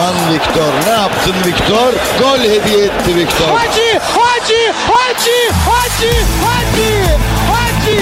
[0.00, 1.92] Aman Viktor ne yaptın Viktor?
[2.20, 3.46] Gol hediye etti Viktor.
[3.46, 6.12] Hacı, Hacı, Hacı, Hacı,
[6.44, 7.18] Hacı,
[7.52, 8.00] Hacı.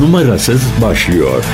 [0.00, 1.44] numarasız başlıyor.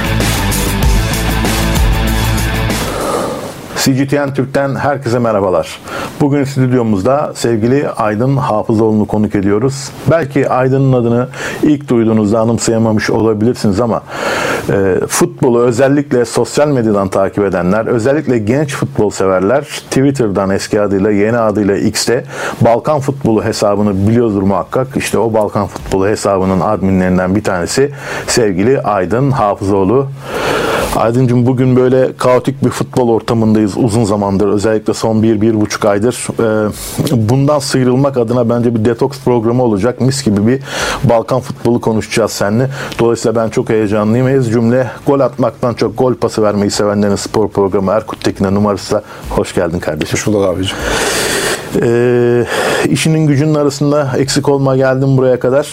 [3.76, 5.80] CGTN Türk'ten herkese merhabalar.
[6.20, 9.90] Bugün stüdyomuzda sevgili Aydın Hafızoğlu'nu konuk ediyoruz.
[10.10, 11.28] Belki Aydın'ın adını
[11.62, 14.02] ilk duyduğunuzda anımsayamamış olabilirsiniz ama
[14.70, 21.38] e, futbolu özellikle sosyal medyadan takip edenler, özellikle genç futbol severler Twitter'dan eski adıyla yeni
[21.38, 22.24] adıyla X'te
[22.60, 24.96] Balkan Futbolu hesabını biliyordur muhakkak.
[24.96, 27.90] İşte o Balkan Futbolu hesabının adminlerinden bir tanesi
[28.26, 30.08] sevgili Aydın Hafızoğlu.
[30.96, 34.48] Aydıncım bugün böyle kaotik bir futbol ortamındayız uzun zamandır.
[34.48, 36.26] Özellikle son bir, bir buçuk aydır.
[36.40, 36.70] Ee,
[37.12, 40.00] bundan sıyrılmak adına bence bir detoks programı olacak.
[40.00, 40.60] Mis gibi bir
[41.04, 42.70] Balkan futbolu konuşacağız seninle.
[42.98, 44.28] Dolayısıyla ben çok heyecanlıyım.
[44.52, 49.78] Cümle gol atmaktan çok gol pası vermeyi sevenlerin spor programı Erkut Tekin'e numarası hoş geldin
[49.78, 50.12] kardeşim.
[50.12, 50.76] Hoş bulduk abicim.
[51.82, 52.44] Ee,
[52.90, 55.68] işinin gücünün arasında eksik olma geldim buraya kadar.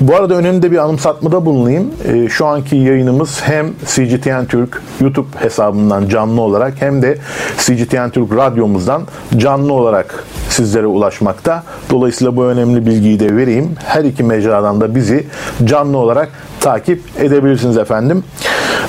[0.00, 1.90] Bu arada önemli bir anımsatmada bulunayım.
[2.04, 7.18] Ee, şu anki yayınımız hem CGTN Türk YouTube hesabından canlı olarak hem de
[7.58, 9.02] CGTN Türk radyomuzdan
[9.36, 11.62] canlı olarak sizlere ulaşmakta.
[11.90, 13.70] Dolayısıyla bu önemli bilgiyi de vereyim.
[13.84, 15.26] Her iki mecradan da bizi
[15.64, 16.28] canlı olarak
[16.64, 18.24] takip edebilirsiniz efendim.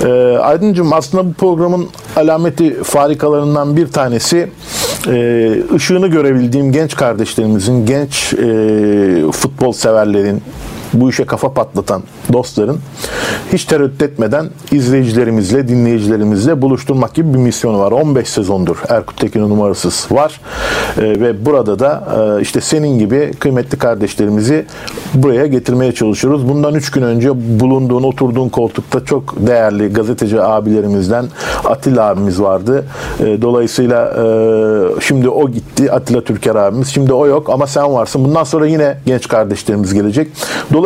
[0.04, 4.50] Ee, Aydıncığım aslında bu programın alameti farikalarından bir tanesi
[5.08, 10.42] e, ışığını görebildiğim genç kardeşlerimizin, genç e, futbol severlerin,
[11.02, 12.02] bu işe kafa patlatan
[12.34, 12.80] dostların
[13.54, 17.92] hiç tereddüt etmeden izleyicilerimizle, dinleyicilerimizle buluşturmak gibi bir misyonu var.
[17.92, 20.42] 15 sezondur Erkut Tekin'in numarasız var.
[20.98, 22.04] E, ve burada da
[22.38, 24.66] e, işte senin gibi kıymetli kardeşlerimizi
[25.14, 26.50] buraya getirmeye çalışıyoruz.
[26.50, 31.26] Bundan 3 gün önce bulunduğun, oturduğun koltukta çok değerli gazeteci abilerimizden
[31.66, 32.86] Atilla abimiz vardı.
[33.20, 35.92] E, dolayısıyla e, şimdi o gitti.
[35.92, 36.88] Atilla Türker abimiz.
[36.88, 38.26] Şimdi o yok ama sen varsın.
[38.26, 40.28] Bundan sonra yine genç kardeşlerimiz gelecek.
[40.74, 40.85] Dolayısıyla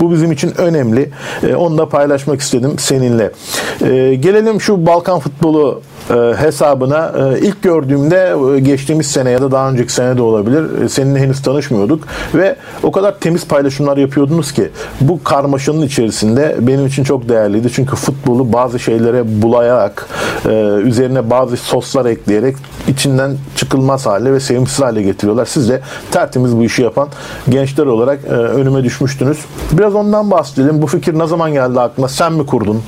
[0.00, 1.10] bu bizim için önemli.
[1.42, 3.30] E, onu da paylaşmak istedim seninle.
[3.84, 5.82] E, gelelim şu Balkan futbolu
[6.14, 7.12] hesabına.
[7.18, 10.82] E, ilk gördüğümde e, geçtiğimiz sene ya da daha önceki sene de olabilir.
[10.82, 16.86] E, seninle henüz tanışmıyorduk ve o kadar temiz paylaşımlar yapıyordunuz ki bu karmaşanın içerisinde benim
[16.86, 17.72] için çok değerliydi.
[17.72, 20.06] Çünkü futbolu bazı şeylere bulayarak,
[20.44, 20.50] e,
[20.84, 22.56] üzerine bazı soslar ekleyerek
[22.88, 25.44] içinden çıkılmaz hale ve sevimsiz hale getiriyorlar.
[25.46, 25.80] Siz de
[26.10, 27.08] tertemiz bu işi yapan
[27.48, 29.38] gençler olarak e, önüme düşmüştünüz.
[29.72, 30.82] Biraz ondan bahsedelim.
[30.82, 32.08] Bu fikir ne zaman geldi aklına?
[32.08, 32.82] Sen mi kurdun?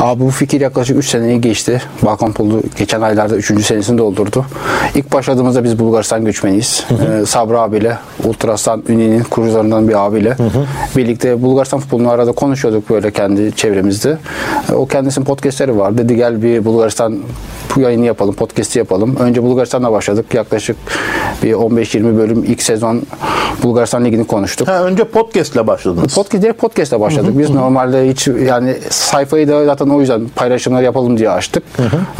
[0.00, 1.82] Abi bu fikir yaklaşık 3 seneyi geçti.
[2.02, 3.64] Balkan Polu geçen aylarda 3.
[3.64, 4.46] senesini doldurdu.
[4.94, 6.86] İlk başladığımızda biz Bulgaristan göçmeniyiz.
[6.90, 10.36] Ee, Sabri abiyle, Ultrasan Ünlü'nün kurucularından bir abiyle.
[10.96, 14.18] Birlikte Bulgaristan futbolunu arada konuşuyorduk böyle kendi çevremizde.
[14.70, 15.98] Ee, o kendisinin podcastleri var.
[15.98, 17.18] Dedi gel bir Bulgaristan
[17.76, 19.16] bu yayını yapalım, podcast'i yapalım.
[19.16, 20.34] Önce Bulgaristan'la başladık.
[20.34, 20.76] Yaklaşık
[21.42, 23.02] bir 15-20 bölüm ilk sezon
[23.62, 24.68] Bulgaristan Ligi'ni konuştuk.
[24.68, 26.14] Ha, önce podcast'le başladınız.
[26.14, 27.38] Podcast direkt podcast'le başladık.
[27.38, 31.62] Biz normalde hiç yani sayfayı da zaten o yüzden paylaşımlar yapalım diye açtık.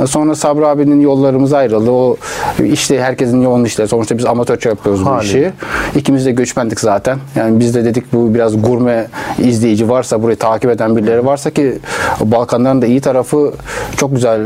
[0.07, 1.91] Sonra Sabri abinin yollarımız ayrıldı.
[1.91, 2.17] O
[2.65, 3.89] işte herkesin yoğun işleri.
[3.89, 5.39] Sonuçta biz amatörçe yapıyoruz bu Haliyle.
[5.39, 5.53] işi.
[5.99, 7.19] İkimiz de göçmendik zaten.
[7.37, 9.07] Yani biz de dedik bu biraz gurme
[9.39, 11.79] izleyici varsa burayı takip eden birileri varsa ki
[12.21, 13.53] Balkanların da iyi tarafı
[13.97, 14.41] çok güzel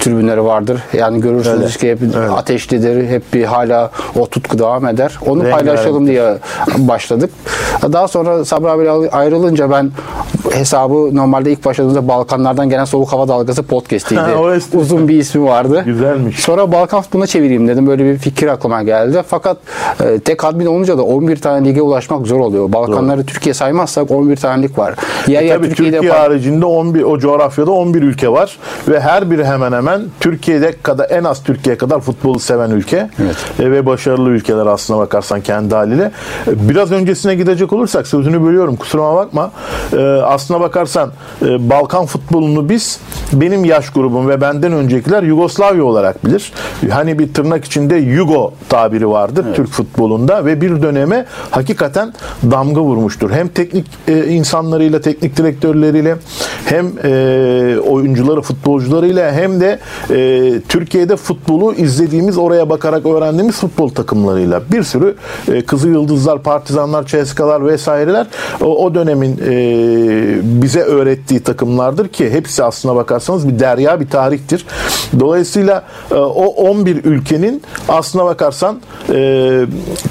[0.00, 0.80] tribünleri vardır.
[0.92, 1.68] Yani görürsünüz Öyle.
[1.68, 2.30] ki hep Öyle.
[2.30, 3.08] ateşlidir.
[3.08, 5.18] Hep bir hala o tutku devam eder.
[5.26, 5.66] Onu Rengarenk.
[5.66, 6.29] paylaşalım diye
[6.78, 7.30] başladık.
[7.82, 9.90] Daha sonra Sabri abiyle ayrılınca ben
[10.52, 14.20] hesabı normalde ilk başladığımızda Balkanlardan gelen soğuk hava dalgası podcast'iydi.
[14.74, 15.82] Uzun bir ismi vardı.
[15.86, 16.40] Güzelmiş.
[16.40, 17.86] Sonra Balkan futboluna çevireyim dedim.
[17.86, 19.22] Böyle bir fikir aklıma geldi.
[19.28, 19.56] Fakat
[20.04, 22.72] e, tek admin olunca da 11 tane lige ulaşmak zor oluyor.
[22.72, 24.94] Balkanları Türkiye saymazsak 11 tane lig var.
[25.26, 28.58] Yer yer Tabii Türkiye'de Türkiye par- haricinde 11 o coğrafyada 11 ülke var
[28.88, 33.08] ve her biri hemen hemen Türkiye'de kadar en az Türkiye kadar futbolu seven ülke
[33.60, 36.10] E, ve başarılı ülkeler aslına bakarsan kendi haliyle.
[36.46, 39.50] E, Biraz öncesine gidecek olursak sözünü bölüyorum kusuruma bakma.
[39.92, 41.10] E, aslına bakarsan
[41.42, 43.00] e, Balkan futbolunu biz
[43.32, 46.52] benim yaş grubum ve benden öncekiler Yugoslavya olarak bilir.
[46.90, 52.12] Hani bir tırnak içinde Yugo tabiri vardır Türk futbolunda ve bir döneme hakikaten
[52.50, 53.30] damga vurmuştur.
[53.30, 56.16] Hem teknik e, insanlarıyla, teknik direktörleriyle
[56.64, 59.78] hem e, oyuncuları, futbolcularıyla hem de
[60.10, 65.16] e, Türkiye'de futbolu izlediğimiz, oraya bakarak öğrendiğimiz futbol takımlarıyla bir sürü
[65.52, 67.06] e, Kızı Yıldızlar, Partizanlar,
[67.60, 68.26] CSK'lar vesaireler
[68.60, 74.66] o, o dönemin e, bize öğrettiği takımlardır ki hepsi aslına bakarsanız bir derya bir tarihtir.
[75.20, 78.80] Dolayısıyla e, o 11 ülkenin aslına bakarsan
[79.12, 79.60] e,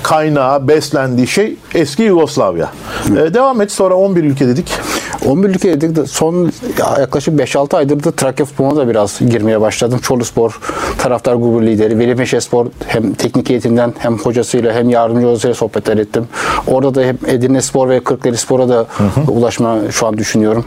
[0.04, 2.72] kaynağı, beslendiği şey eski Yugoslavya.
[3.10, 4.80] E, devam et sonra 11 ülke dedik.
[5.28, 6.52] 11 ülke dedik de son
[7.00, 10.00] yaklaşık 5-6 aydır da Trakya futboluna da biraz girmeye başladım.
[10.02, 10.60] Çorlu Spor
[10.98, 12.00] taraftar grubu lideri.
[12.00, 16.28] Veli Meşe Spor hem teknik eğitimden hem hocasıyla hem yardımcı hocasıyla sohbetler ettim.
[16.68, 18.86] Orada da hem Edirne Spor ve Kırklareli Spor'a da
[19.28, 20.66] ulaşma şu an düşünüyorum.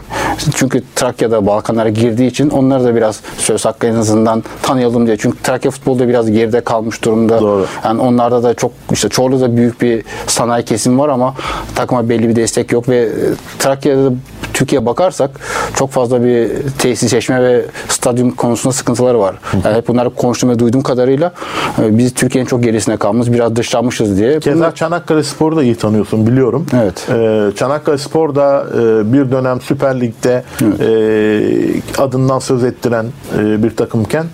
[0.55, 5.17] Çünkü Trakya'da Balkanlara girdiği için onları da biraz söz hakkı en azından tanıyalım diye.
[5.17, 7.41] Çünkü Trakya futbolda biraz geride kalmış durumda.
[7.41, 7.65] Doğru.
[7.83, 11.35] Yani onlarda da çok işte Çorlu'da büyük bir sanayi kesimi var ama
[11.75, 13.09] takıma belli bir destek yok ve e,
[13.59, 14.13] Trakya'da
[14.53, 15.31] da Türkiye'ye bakarsak
[15.75, 19.35] çok fazla bir tesisleşme ve stadyum konusunda sıkıntıları var.
[19.65, 21.33] Yani hep bunları konuştum ve duyduğum kadarıyla
[21.81, 24.39] e, biz Türkiye'nin çok gerisine kalmış, biraz dışlanmışız diye.
[24.39, 26.65] Keza Çanakkale Spor'u da iyi tanıyorsun biliyorum.
[26.75, 27.07] Evet.
[27.09, 33.05] Ee, Çanakkale Spor da e, bir dönem Süper Lig'de e, adından söz ettiren
[33.39, 34.25] e, bir takımken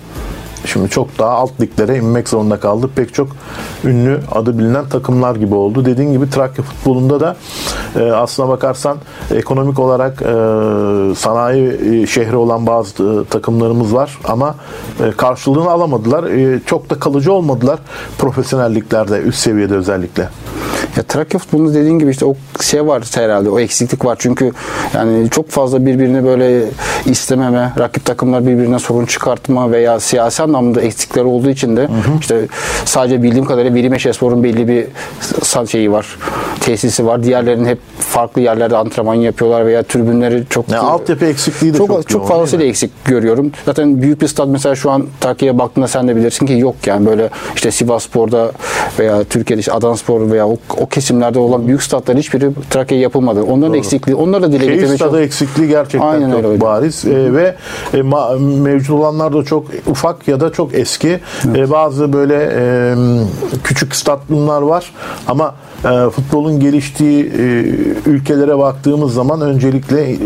[0.65, 2.89] şimdi çok daha alt liglere inmek zorunda kaldı.
[2.95, 3.27] Pek çok
[3.83, 5.85] ünlü adı bilinen takımlar gibi oldu.
[5.85, 7.35] Dediğin gibi Trakya futbolunda da
[7.95, 8.97] e, aslına bakarsan
[9.35, 10.25] ekonomik olarak e,
[11.15, 14.55] sanayi e, şehri olan bazı e, takımlarımız var ama
[14.99, 16.23] e, karşılığını alamadılar.
[16.23, 17.79] E, çok da kalıcı olmadılar
[18.17, 20.29] profesyonelliklerde, üst seviyede özellikle.
[20.97, 23.49] Ya Trakya futbolunda dediğin gibi işte o şey var herhalde.
[23.49, 24.15] O eksiklik var.
[24.19, 24.51] Çünkü
[24.93, 26.65] yani çok fazla birbirini böyle
[27.05, 31.87] istememe, rakip takımlar birbirine sorun çıkartma veya siyasi anlamda eksikleri olduğu için de
[32.19, 32.47] işte
[32.85, 34.85] sadece bildiğim kadarıyla Veli Meşespor'un belli bir
[35.67, 36.17] şeyi var.
[36.59, 37.23] Tesisi var.
[37.23, 42.09] Diğerlerinin hep farklı yerlerde antrenman yapıyorlar veya tribünleri çok Yani altyapı eksikliği de çok çok,
[42.09, 43.51] çok, fazlasıyla eksik görüyorum.
[43.65, 47.05] Zaten büyük bir stat mesela şu an Trakya'ya baktığında sen de bilirsin ki yok yani
[47.05, 48.51] böyle işte Sivasspor'da
[48.99, 53.43] veya Türkiye'de işte Adanspor veya o, o kesimlerde olan büyük statların hiçbiri Trakya'ya yapılmadı.
[53.43, 55.19] Onların eksikliği, onları da dile stadı çok...
[55.19, 57.55] eksikliği gerçekten Aynen çok öyle bariz E, ve
[57.93, 61.19] e, ma- mevcut olanlar da çok ufak ya da çok eski.
[61.55, 62.95] E, bazı böyle e,
[63.63, 64.93] küçük stadyumlar var
[65.27, 67.43] ama e, futbolun geliştiği e,
[68.09, 70.17] ülkelere baktığımız zaman öncelikle e,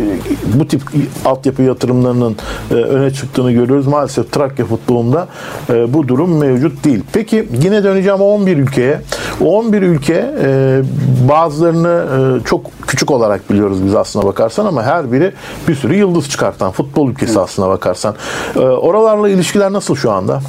[0.54, 0.82] bu tip
[1.26, 2.36] altyapı yatırımlarının
[2.72, 3.88] e, öne çıktığını görüyoruz.
[3.88, 5.28] Maalesef Trakya futbolunda
[5.70, 7.04] e, bu durum mevcut değil.
[7.14, 9.02] Peki yine döneceğim o 11 ülkeye.
[9.42, 10.82] O 11 ülke e,
[11.30, 12.06] bazılarını
[12.42, 15.32] e, çok küçük olarak biliyoruz biz aslına bakarsan ama her biri
[15.68, 18.16] bir sürü yıldız çıkartan futbol ülkesi aslına bakarsan.
[18.56, 20.42] E, oralarla ilişkiler nasıl şu anda?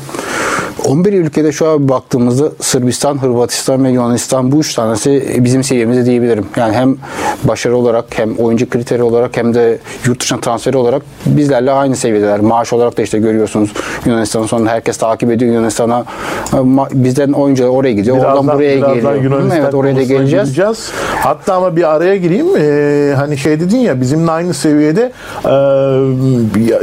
[0.85, 6.47] 11 ülkede şu an baktığımızda Sırbistan, Hırvatistan ve Yunanistan bu üç tanesi bizim seviyemizde diyebilirim.
[6.57, 6.97] Yani hem
[7.45, 12.41] başarı olarak hem oyuncu kriteri olarak hem de yurt dışına transferi olarak bizlerle aynı seviyedeler.
[12.41, 13.73] Maaş olarak da işte görüyorsunuz
[14.07, 16.05] Yunanistan'ın sonunda herkes takip ediyor Yunanistan'a.
[16.93, 18.17] Bizden oyuncular oraya gidiyor.
[18.17, 19.23] Oradan buraya birazdan geliyor.
[19.23, 20.45] Yunanistan evet oraya da geleceğiz.
[20.45, 20.91] gireceğiz.
[21.21, 22.47] Hatta ama bir araya gireyim.
[22.59, 25.13] Ee, hani şey dedin ya bizimle aynı seviyede
[25.45, 25.49] ee,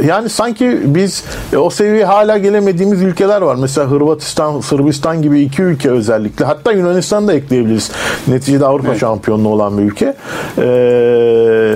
[0.06, 1.24] yani sanki biz
[1.56, 3.54] o seviyeye hala gelemediğimiz ülkeler var.
[3.54, 6.44] Mesela Hırvatistan, Sırbistan gibi iki ülke özellikle.
[6.44, 7.90] Hatta Yunanistan'ı da ekleyebiliriz.
[8.28, 10.16] Neticede Avrupa şampiyonluğu olan bir ülke.
[10.58, 11.72] Ee,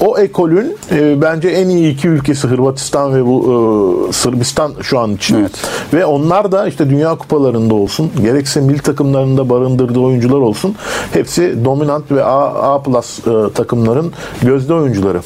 [0.00, 5.14] o ekolün e, bence en iyi iki ülkesi Hırvatistan ve bu e, Sırbistan şu an
[5.14, 5.40] için.
[5.40, 5.52] Evet.
[5.94, 10.74] Ve onlar da işte Dünya Kupalarında olsun, gerekse milli takımlarında barındırdığı oyuncular olsun.
[11.12, 15.20] Hepsi dominant ve A, A plus e, takımların gözde oyuncuları.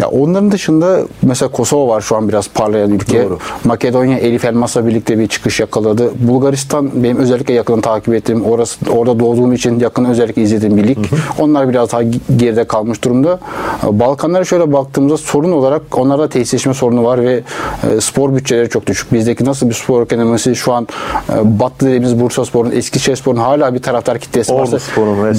[0.00, 3.24] Ya onların dışında mesela Kosova var şu an biraz parlayan ülke.
[3.24, 3.38] Doğru.
[3.64, 6.10] Makedonya Elif Elmas'la birlikte bir çıkış yakaladı.
[6.18, 10.98] Bulgaristan benim özellikle yakın takip ettiğim, orası orada doğduğum için yakın özellikle izlediğim bir lig.
[11.38, 12.02] Onlar biraz daha
[12.36, 13.38] geride kalmış durumda.
[13.82, 17.42] Balkanlara şöyle baktığımızda sorun olarak onlarda tesisleşme sorunu var ve
[17.90, 19.12] e, spor bütçeleri çok düşük.
[19.12, 20.88] Bizdeki nasıl bir spor ekonomisi şu an
[21.30, 24.78] e, Batlı dediğimiz Bursa Spor'un, Eskişehir Spor'un hala bir taraftar kitlesi varsa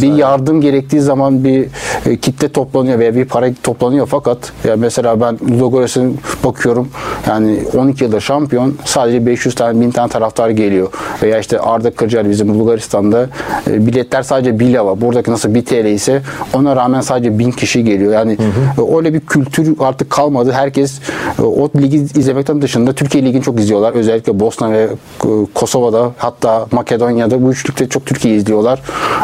[0.02, 1.68] bir yardım gerektiği zaman bir
[2.06, 6.89] e, kitle toplanıyor veya bir para toplanıyor fakat ya mesela ben Ludogorets'in bakıyorum.
[7.27, 8.75] Yani 12 yıldır şampiyon.
[8.86, 10.88] Sadece 500 tane 1000 tane taraftar geliyor.
[11.24, 13.30] Veya işte Arda Kırcalı bizim Bulgaristan'da.
[13.68, 15.01] E, biletler sadece 1 lira.
[15.01, 16.22] Buradaki nasıl 1 TL ise
[16.54, 18.13] ona rağmen sadece 1000 kişi geliyor.
[18.13, 18.38] Yani
[18.77, 20.51] e, öyle bir kültür artık kalmadı.
[20.51, 21.00] Herkes
[21.39, 23.94] e, o ligi izlemekten dışında Türkiye ligini çok izliyorlar.
[23.94, 24.88] Özellikle Bosna ve
[25.24, 28.82] e, Kosova'da hatta Makedonya'da bu üçlükte çok Türkiye izliyorlar.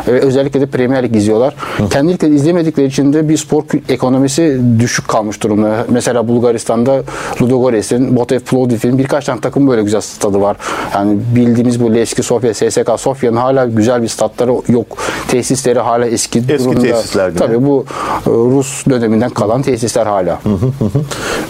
[0.07, 1.55] Ve özellikle de Premier Lig izliyorlar.
[1.89, 5.85] Kendi ligleri izlemedikleri için de bir spor ekonomisi düşük kalmış durumda.
[5.89, 7.03] Mesela Bulgaristan'da
[7.41, 10.57] Ludogorets'in, Botev Plovdiv'in birkaç tane takım böyle güzel stadı var.
[10.93, 14.97] Yani bildiğimiz bu Levski Sofya, SSK Sofya'nın hala güzel bir statları yok.
[15.27, 16.81] Tesisleri hala eski, durumda.
[16.81, 17.39] tesisler gibi.
[17.39, 17.85] Tabii bu
[18.27, 20.39] e, Rus döneminden kalan tesisler hala.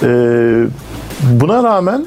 [0.04, 0.64] Ee,
[1.24, 2.06] buna rağmen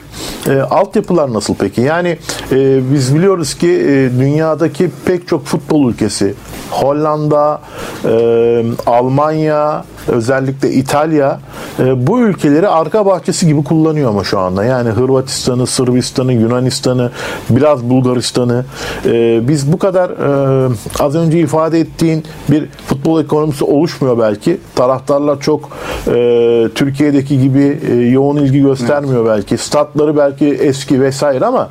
[0.49, 1.81] E, altyapılar nasıl peki?
[1.81, 2.19] Yani
[2.53, 6.35] e, biz biliyoruz ki e, dünyadaki pek çok futbol ülkesi
[6.71, 7.61] Hollanda,
[8.05, 11.41] e, Almanya, özellikle İtalya
[11.79, 14.65] e, bu ülkeleri arka bahçesi gibi kullanıyor ama şu anda.
[14.65, 17.11] Yani Hırvatistan'ı, Sırbistan'ı, Yunanistan'ı,
[17.51, 18.65] biraz Bulgaristan'ı.
[19.07, 20.71] E, biz bu kadar e,
[21.01, 24.59] az önce ifade ettiğin bir futbol ekonomisi oluşmuyor belki.
[24.75, 25.69] Taraftarlar çok
[26.07, 29.27] e, Türkiye'deki gibi e, yoğun ilgi göstermiyor evet.
[29.27, 29.59] belki.
[29.59, 31.71] Statları belki eski vesaire ama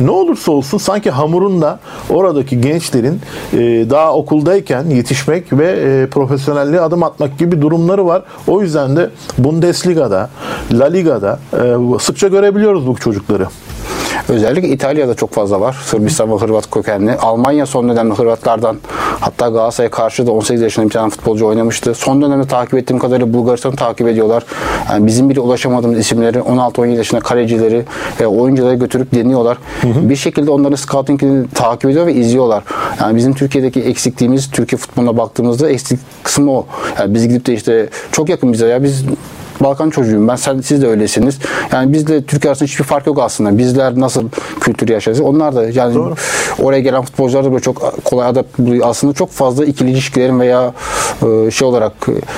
[0.00, 1.78] ne olursa olsun sanki hamurun da
[2.10, 3.20] oradaki gençlerin
[3.52, 3.58] e,
[3.90, 8.22] daha okuldayken yetişmek ve e, profesyonelliğe adım atmak gibi durumları var.
[8.46, 10.30] O yüzden de Bundesliga'da,
[10.72, 13.46] La Liga'da e, sıkça görebiliyoruz bu çocukları.
[14.28, 15.76] Özellikle İtalya'da çok fazla var.
[15.84, 17.12] Sırbistan ve Hırvat kökenli.
[17.12, 18.76] Almanya son dönemde Hırvatlardan
[19.20, 21.94] hatta Galatasaray'a karşı da 18 yaşında bir tane futbolcu oynamıştı.
[21.94, 24.44] Son dönemde takip ettiğim kadarıyla Bulgaristan'ı takip ediyorlar.
[24.90, 27.84] Yani bizim bile ulaşamadığımız isimleri 16-17 yaşında kalecileri
[28.20, 29.58] ve oyuncuları götürüp deniyorlar.
[29.80, 30.08] Hı hı.
[30.08, 32.64] Bir şekilde onların scouting'ini takip ediyor ve izliyorlar.
[33.00, 36.66] Yani bizim Türkiye'deki eksikliğimiz Türkiye futboluna baktığımızda eksik kısmı o.
[36.98, 39.04] Yani biz gidip de işte çok yakın bize ya biz
[39.64, 40.36] Balkan çocuğuyum ben.
[40.36, 41.38] Sen, siz de öylesiniz.
[41.72, 43.58] Yani bizle Türkiye arasında hiçbir fark yok aslında.
[43.58, 44.28] Bizler nasıl
[44.60, 45.20] kültür yaşarız?
[45.20, 46.14] Onlar da yani Doğru.
[46.62, 50.72] oraya gelen futbolcular da böyle çok kolay adapte aslında çok fazla ikili ilişkilerin veya
[51.46, 51.92] e, şey olarak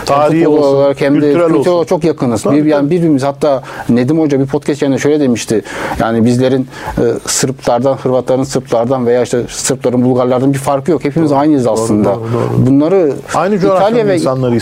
[0.06, 2.42] tarihi olsun, olarak hem de kültürel olarak çok yakınız.
[2.42, 5.62] Tabii, bir, yani birbirimiz hatta Nedim Hoca bir podcast yerinde şöyle demişti.
[6.00, 6.68] Yani bizlerin
[6.98, 11.04] e, Sırplardan, Hırvatların Sırplardan veya işte Sırpların Bulgarlardan bir farkı yok.
[11.04, 12.08] Hepimiz doğru, aynıyız aslında.
[12.08, 12.66] Doğru, doğru, doğru.
[12.66, 14.16] Bunları Aynı İtalya ve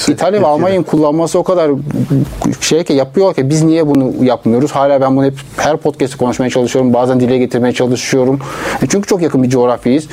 [0.09, 1.71] İtalya ve Almanya'nın kullanması o kadar
[2.61, 4.73] şey ki yapıyor ki biz niye bunu yapmıyoruz?
[4.73, 6.93] Hala ben bunu hep her podcast'te konuşmaya çalışıyorum.
[6.93, 8.39] Bazen dile getirmeye çalışıyorum.
[8.83, 10.05] E çünkü çok yakın bir coğrafyayız.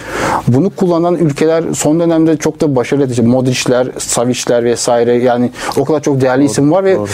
[0.48, 3.10] Bunu kullanan ülkeler son dönemde çok da başarılı.
[3.10, 7.08] İşte Modric'ler, Savic'ler vesaire yani o kadar çok değerli doğru, isim var ve doğru,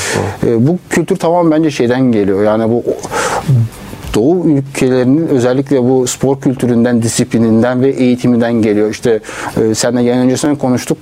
[0.44, 0.52] doğru.
[0.52, 2.44] E, bu kültür tamam bence şeyden geliyor.
[2.44, 2.84] Yani bu
[4.14, 8.90] Doğu ülkelerinin özellikle bu spor kültüründen, disiplininden ve eğitiminden geliyor.
[8.90, 9.20] İşte
[9.62, 10.98] e, seninle yayın öncesinde konuştuk.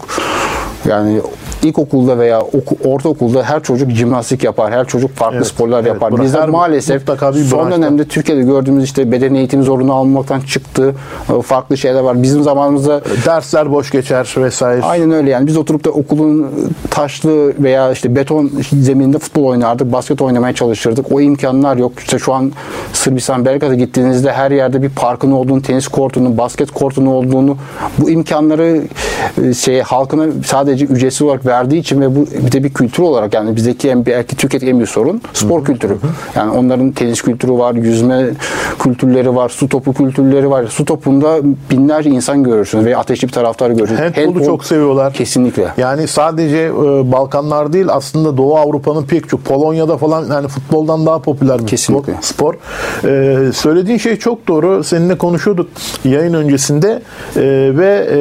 [0.89, 1.21] Yani
[1.63, 4.71] ilkokulda veya oku, ortaokulda her çocuk jimnastik yapar.
[4.71, 6.21] Her çocuk farklı evet, sporlar evet, yapar.
[6.21, 7.71] Bizde maalesef son branşta.
[7.71, 10.95] dönemde Türkiye'de gördüğümüz işte beden eğitim zorunlu almaktan çıktı.
[11.39, 12.23] E, farklı şeyler var.
[12.23, 14.81] Bizim zamanımızda dersler boş geçer vesaire.
[14.81, 15.47] Aynen öyle yani.
[15.47, 16.51] Biz oturup da okulun
[16.89, 19.91] taşlı veya işte beton zemininde futbol oynardık.
[19.91, 21.11] Basket oynamaya çalışırdık.
[21.11, 21.91] O imkanlar yok.
[21.99, 22.51] İşte şu an
[22.93, 27.57] Sırbistan Belgrad'a gittiğinizde her yerde bir parkın olduğunu, tenis kortunun, basket kortunun olduğunu
[27.97, 28.81] bu imkanları
[29.43, 33.33] e, şey halkına sadece ücretsiz olarak verdiği için ve bu bir de bir kültür olarak
[33.33, 35.97] yani bizdeki en, belki Türkiye'deki en büyük sorun spor kültürü.
[36.35, 38.27] Yani onların tenis kültürü var, yüzme
[38.79, 40.67] kültürleri var, su topu kültürleri var.
[40.67, 41.37] Su topunda
[41.71, 43.99] binlerce insan görürsünüz ve ateşli bir taraftar görürsünüz.
[43.99, 45.13] Handball, çok seviyorlar.
[45.13, 45.67] Kesinlikle.
[45.77, 46.71] Yani sadece e,
[47.11, 52.13] Balkanlar değil aslında Doğu Avrupa'nın pek çok Polonya'da falan yani futboldan daha popüler bir Kesinlikle.
[52.21, 52.55] spor.
[53.03, 54.83] Ee, söylediğin şey çok doğru.
[54.83, 55.69] Seninle konuşuyorduk
[56.03, 57.01] yayın öncesinde
[57.35, 57.41] ee,
[57.77, 58.17] ve e,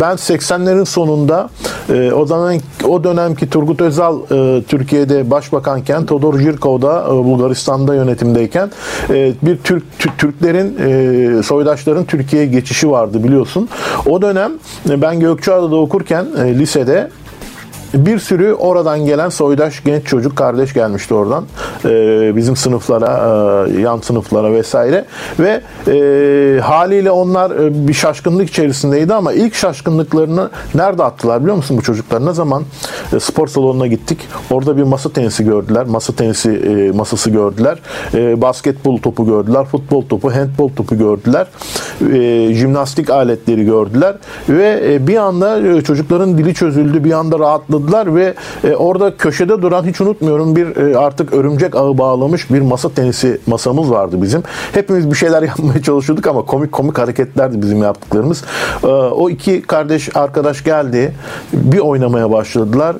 [0.00, 1.48] ben 80'lerin sonunda
[1.88, 2.56] e, o zaman
[2.88, 8.70] o dönemki Turgut Özal e, Türkiye'de başbakanken Todor Jirkov da e, Bulgaristan'da yönetimdeyken
[9.10, 9.84] e, bir Türk
[10.18, 13.68] Türklerin e, soydaşların Türkiye'ye geçişi vardı biliyorsun.
[14.06, 14.52] O dönem
[14.90, 17.10] e, ben Gökçeada'da okurken e, lisede
[17.94, 21.44] bir sürü oradan gelen soydaş genç çocuk kardeş gelmişti oradan.
[21.84, 25.04] E, bizim sınıflara, e, yan sınıflara vesaire.
[25.40, 31.76] Ve e, haliyle onlar e, bir şaşkınlık içerisindeydi ama ilk şaşkınlıklarını nerede attılar biliyor musun
[31.76, 32.26] bu çocuklar?
[32.26, 32.62] Ne zaman
[33.12, 34.18] e, spor salonuna gittik.
[34.50, 35.86] Orada bir masa tenisi gördüler.
[35.86, 36.48] Masa tenisi
[36.94, 37.78] masası gördüler.
[38.14, 39.64] E, basketbol topu gördüler.
[39.64, 41.46] Futbol topu, handbol topu gördüler.
[42.12, 44.14] E, jimnastik aletleri gördüler.
[44.48, 47.04] Ve bir anda çocukların dili çözüldü.
[47.04, 51.76] Bir anda rahatladı topladılar ve e, orada köşede duran hiç unutmuyorum bir e, artık örümcek
[51.76, 54.42] ağı bağlamış bir masa tenisi masamız vardı bizim.
[54.72, 58.44] Hepimiz bir şeyler yapmaya çalışıyorduk ama komik komik hareketlerdi bizim yaptıklarımız.
[58.82, 61.14] E, o iki kardeş arkadaş geldi.
[61.52, 62.96] Bir oynamaya başladılar.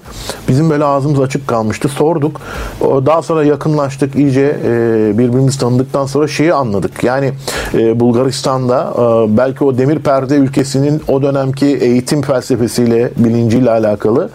[0.49, 1.88] Bizim böyle ağzımız açık kalmıştı.
[1.88, 2.40] Sorduk.
[2.81, 4.16] Daha sonra yakınlaştık.
[4.16, 4.71] iyice e,
[5.19, 7.05] birbirimizi tanıdıktan sonra şeyi anladık.
[7.05, 7.33] Yani
[7.75, 14.31] e, Bulgaristan'da e, belki o demir perde ülkesinin o dönemki eğitim felsefesiyle, bilinciyle alakalı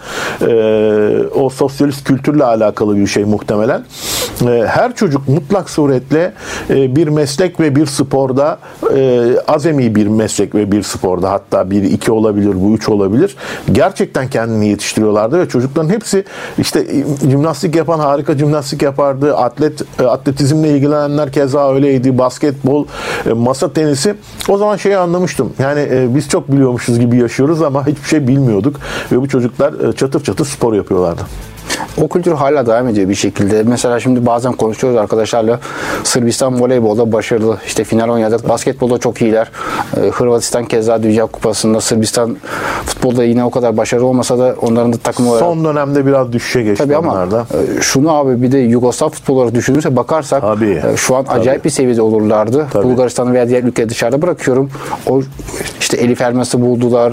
[1.34, 3.82] o sosyalist kültürle alakalı bir şey muhtemelen.
[4.48, 6.32] E, her çocuk mutlak suretle
[6.70, 8.58] e, bir meslek ve bir sporda
[8.94, 13.36] e, azemi bir meslek ve bir sporda hatta bir iki olabilir bu üç olabilir.
[13.72, 16.24] Gerçekten kendini yetiştiriyorlardı ve çocukların hepsi
[16.58, 16.86] işte
[17.30, 19.36] jimnastik yapan harika jimnastik yapardı.
[19.36, 22.18] Atlet e, atletizmle ilgilenenler keza öyleydi.
[22.18, 22.86] Basketbol,
[23.34, 24.14] masa tenisi.
[24.48, 25.52] O zaman şeyi anlamıştım.
[25.58, 28.76] Yani biz çok biliyormuşuz gibi yaşıyoruz ama hiçbir şey bilmiyorduk
[29.12, 31.26] ve bu çocuklar çatır çatır spor yapıyorlardı.
[32.02, 33.62] O kültür hala devam ediyor bir şekilde.
[33.62, 35.60] Mesela şimdi bazen konuşuyoruz arkadaşlarla
[36.04, 37.58] Sırbistan voleybolda başarılı.
[37.66, 38.48] İşte final oynadık.
[38.48, 39.50] Basketbolda çok iyiler.
[39.96, 42.36] Ee, Hırvatistan keza Dünya Kupası'nda Sırbistan
[42.86, 46.62] futbolda yine o kadar başarılı olmasa da onların da takım olarak Son dönemde biraz düşüşe
[46.62, 47.46] geçti Tabii ama onlar da.
[47.78, 50.82] e, şunu abi bir de Yugoslav futbol olarak düşünürse bakarsak Tabii.
[50.92, 52.66] e, şu an acayip bir seviyede olurlardı.
[52.72, 52.84] Tabii.
[52.84, 54.70] Bulgaristan'ı veya diğer ülkeleri dışarıda bırakıyorum.
[55.08, 55.22] O
[55.80, 57.12] işte Elif Elmas'ı buldular.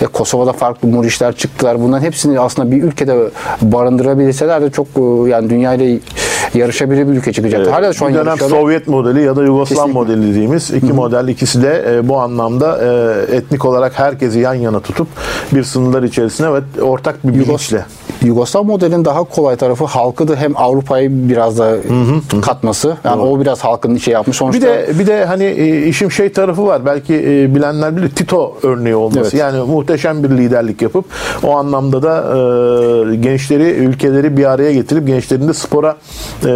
[0.00, 1.80] E, Kosova'da farklı Murişler çıktılar.
[1.82, 3.16] Bunların hepsini aslında bir ülkede
[4.06, 5.98] barındırabilseler de çok e, yani dünyayla
[6.54, 7.70] yarışabilir bir ülke çıkacaktı.
[7.70, 8.58] Hala şu an bir dönem yarışıyorlar.
[8.60, 9.92] Sovyet modeli ya da Yugoslav Kesinlikle.
[9.92, 12.78] modeli dediğimiz iki model ikisi de e, bu anlamda
[13.30, 15.08] e, etnik olarak herkesi yan yana tutup
[15.52, 17.84] bir sınırlar içerisine ve ortak bir bilinçle.
[18.22, 21.76] Yugoslav modelin daha kolay tarafı halkı da hem Avrupa'yı biraz da
[22.42, 22.96] katması.
[23.04, 24.36] Yani o biraz halkın şey yapmış.
[24.36, 26.86] Sonuçta Bir de bir de hani e, işin şey tarafı var.
[26.86, 29.20] Belki e, bilenler bilir Tito örneği olması.
[29.20, 29.34] Evet.
[29.34, 31.04] Yani muhteşem bir liderlik yapıp
[31.42, 32.16] o anlamda da
[33.12, 35.96] e, gençleri ülkeleri bir araya getirip gençlerin de spora
[36.44, 36.48] e,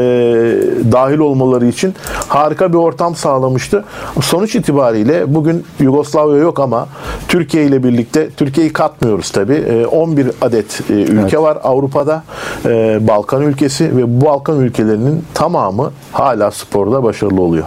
[0.93, 1.95] dahil olmaları için
[2.29, 3.85] harika bir ortam sağlamıştı.
[4.23, 6.89] Sonuç itibariyle bugün Yugoslavya yok ama
[7.29, 9.87] Türkiye ile birlikte Türkiye'yi katmıyoruz tabi.
[9.91, 12.23] 11 adet e, ülke var Avrupa'da.
[12.65, 17.65] E, Balkan ülkesi ve bu Balkan ülkelerinin tamamı hala sporda başarılı oluyor.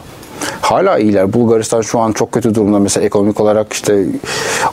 [0.63, 1.33] Hala iyiler.
[1.33, 2.79] Bulgaristan şu an çok kötü durumda.
[2.79, 4.05] Mesela ekonomik olarak işte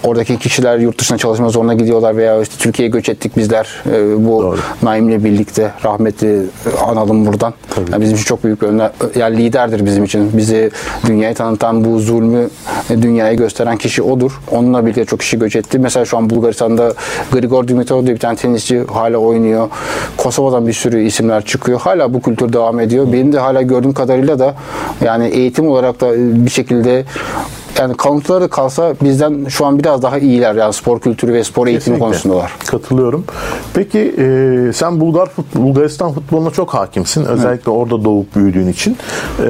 [0.05, 3.69] oradaki kişiler yurt dışına çalışma zoruna gidiyorlar veya işte Türkiye'ye göç ettik bizler.
[3.93, 4.59] Ee, bu Doğru.
[4.83, 7.55] Naim'le birlikte rahmetli e, analım buradan.
[7.93, 10.31] Yani bizim için çok büyük bir öne, yani liderdir bizim için.
[10.37, 10.71] Bizi
[11.07, 12.49] dünyaya tanıtan bu zulmü
[12.91, 14.41] e, dünyaya gösteren kişi odur.
[14.51, 15.79] Onunla birlikte çok kişi göç etti.
[15.79, 16.95] Mesela şu an Bulgaristan'da
[17.33, 19.69] Grigor Dimitrov diye bir tane tenisçi hala oynuyor.
[20.17, 21.81] Kosova'dan bir sürü isimler çıkıyor.
[21.81, 23.13] Hala bu kültür devam ediyor.
[23.13, 24.55] Benim de hala gördüğüm kadarıyla da
[25.05, 27.05] yani eğitim olarak da e, bir şekilde
[27.81, 31.81] yani kanıtları kalsa bizden şu an biraz daha iyiler yani spor kültürü ve spor eğitimi
[31.81, 32.05] Kesinlikle.
[32.05, 32.53] konusundalar.
[32.67, 33.25] Katılıyorum.
[33.75, 37.25] Peki e, sen Bulgar futbol, Bulgaristan futboluna çok hakimsin.
[37.25, 38.97] Özellikle orada doğup büyüdüğün için.
[39.39, 39.47] E,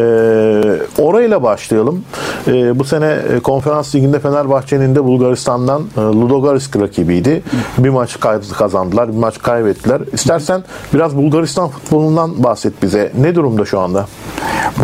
[0.98, 2.04] orayla başlayalım.
[2.46, 7.42] E, bu sene e, konferans liginde Fenerbahçe'nin de Bulgaristan'dan e, Ludogorets rakibiydi.
[7.78, 8.20] Bir maç
[8.58, 10.00] kazandılar, bir maç kaybettiler.
[10.12, 10.62] İstersen
[10.94, 13.12] biraz Bulgaristan futbolundan bahset bize.
[13.20, 14.06] Ne durumda şu anda?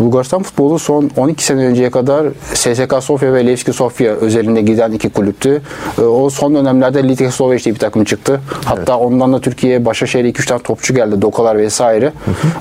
[0.00, 5.08] Bulgaristan futbolu son 12 sene önceye kadar SSK Sofya ve Levski Sofya özelinde giden iki
[5.10, 5.62] kulüptü.
[5.98, 8.40] Ee, O son dönemlerde Litek Sloveç diye bir takım çıktı.
[8.64, 11.22] Hatta ondan da Türkiye'ye Başakşehir'e 2-3 tane topçu geldi.
[11.22, 12.12] Dokalar vesaire.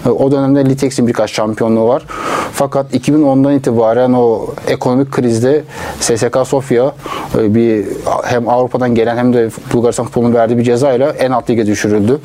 [0.06, 2.04] Ee, O dönemde Litex'in birkaç şampiyonluğu var.
[2.54, 5.64] Fakat 2010'dan itibaren o ekonomik krizde
[6.00, 6.92] SSK Sofya
[7.40, 7.86] e, bir
[8.24, 12.20] hem Avrupa'dan gelen hem de Bulgaristan futbolunun verdiği bir cezayla en alt lige düşürüldü.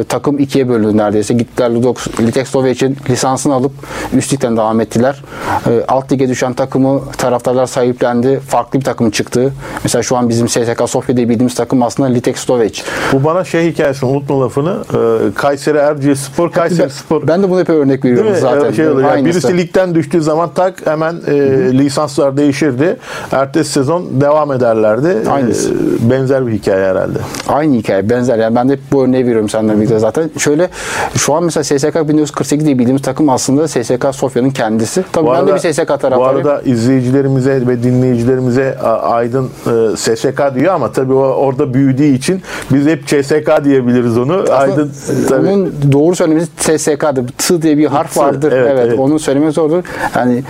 [0.00, 1.34] E, Takım ikiye bölündü neredeyse.
[1.34, 3.72] Gittiler Ludok, Litek Slovac'in lisansını alıp
[4.16, 5.22] üst ligden devam ettiler.
[5.66, 8.40] E, Alt lige düşen takımı taraftarlar sahiplendi.
[8.48, 9.52] Farklı bir takım çıktı.
[9.84, 12.80] Mesela şu an bizim SSK Sofya diye bildiğimiz takım aslında Litek Slovac.
[13.12, 14.76] Bu bana şey hikayesini unutma lafını.
[14.94, 17.26] E, Kayseri Erciyes Spor, Kayseri Spor.
[17.26, 18.72] Ben de bunu hep örnek veriyorum zaten.
[18.72, 21.32] Şey oluyor, yani birisi ligden düştüğü zaman tak hemen e,
[21.72, 22.96] lisanslar değişirdi.
[23.32, 25.30] Ertesi sezon devam ederlerdi.
[25.30, 25.70] Aynısı.
[25.70, 27.18] E, benzer bir hikaye herhalde.
[27.48, 30.30] Aynı hikaye benzer yani ben de hep bu örneği veriyorum senden birlikte zaten.
[30.38, 30.70] Şöyle
[31.16, 35.04] şu an mesela SSK 1948 diye bildiğimiz takım aslında SSK Sofya'nın kendisi.
[35.12, 36.48] Tabii ben de bir SSK bu taraftarıyım.
[36.48, 39.44] arada izleyicilerimize ve dinleyicilerimize a, Aydın
[39.92, 44.44] e, SSK diyor ama tabii o orada büyüdüğü için biz hep CSK diyebiliriz onu.
[44.52, 45.48] Aydın Aslında tabii.
[45.48, 47.28] onun doğru söylemesi TSK'dır.
[47.38, 48.52] T diye bir harf T, vardır.
[48.52, 48.98] evet, Evet, evet.
[48.98, 49.84] onu söylemek zordur.
[50.16, 50.42] Yani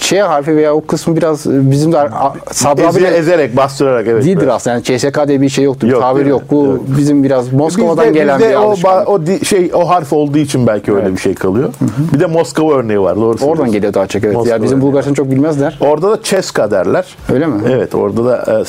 [0.00, 4.24] Ç harfi veya o kısmı biraz bizim de a- Sabri Eze- abi ezerek, bastırarak evet.
[4.24, 4.74] değildir aslında.
[4.74, 5.88] Yani CSK diye bir şey yoktur.
[5.88, 6.42] Yok, tabir yok.
[6.50, 6.80] Bu Evet.
[6.98, 9.08] bizim biraz Moskova'dan Bizde- gelen bizde bir o, alışkanlık.
[9.08, 11.68] o di- şey o harf olduğu için belki öyle bir şey kalıyor.
[12.14, 13.16] Bir de Moskova örneği var.
[13.16, 14.34] Doğru Oradan geliyor daha çok evet.
[14.34, 14.80] Moskova Yani bizim.
[14.80, 15.78] Bulgaristan çok bilmezler.
[15.80, 16.22] Orada da
[16.54, 17.16] Ceska derler.
[17.32, 17.62] Öyle mi?
[17.70, 18.64] Evet orada da e,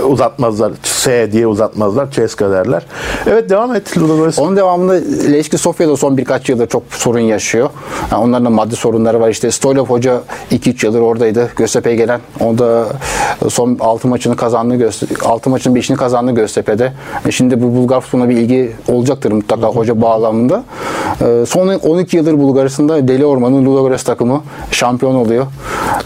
[0.00, 0.72] e, uzatmazlar.
[0.82, 2.10] S diye uzatmazlar.
[2.10, 2.86] Ceska derler.
[3.26, 4.38] Evet devam et Ludogorets.
[4.38, 4.92] Onun devamında
[5.32, 7.70] Leşki Sofya'da son birkaç yıldır çok sorun yaşıyor.
[8.12, 9.28] Yani onların da maddi sorunları var.
[9.28, 10.20] İşte Stoylov Hoca
[10.52, 11.50] 2-3 yıldır oradaydı.
[11.56, 12.20] Göztepe'ye gelen.
[12.40, 12.86] O da
[13.48, 14.74] son 6 maçını kazandı.
[14.74, 16.92] Gözte 6 maçın 5'ini kazandı Göztepe'de.
[17.26, 20.64] E Şimdi bu Bulgar futboluna bir ilgi olacaktır mutlaka hoca bağlamında.
[21.20, 25.46] E, Son 12 yıldır Bulgaristan'da Deli Orman'ın Ludogorets takımı şampiyon oluyor.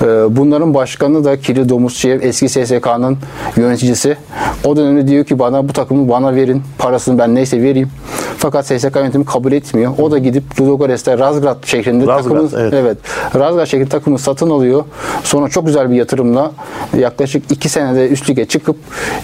[0.03, 3.19] E, Bunların başkanı da Kiril Domusçev eski SSK'nın
[3.57, 4.17] yöneticisi.
[4.65, 6.63] O dönemde diyor ki bana bu takımı bana verin.
[6.79, 7.91] Parasını ben neyse vereyim.
[8.39, 9.93] Fakat SSK yönetimi kabul etmiyor.
[9.99, 12.75] O da gidip Ludogorets'te Razgrad şehrinde Razgrad, takımı evet.
[12.75, 12.97] evet.
[13.35, 14.85] Razgrad şehrinde takımı satın alıyor.
[15.25, 16.53] Sonra çok güzel bir yatırımla
[16.99, 18.77] yaklaşık 2 senede üst lige çıkıp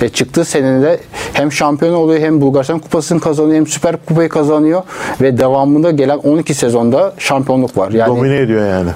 [0.03, 1.01] e, çıktığı senede
[1.33, 4.83] hem şampiyon oluyor hem Bulgaristan kupasını kazanıyor hem Süper Kupayı kazanıyor
[5.21, 7.91] ve devamında gelen 12 sezonda şampiyonluk var.
[7.91, 8.91] Yani Domine ediyor yani.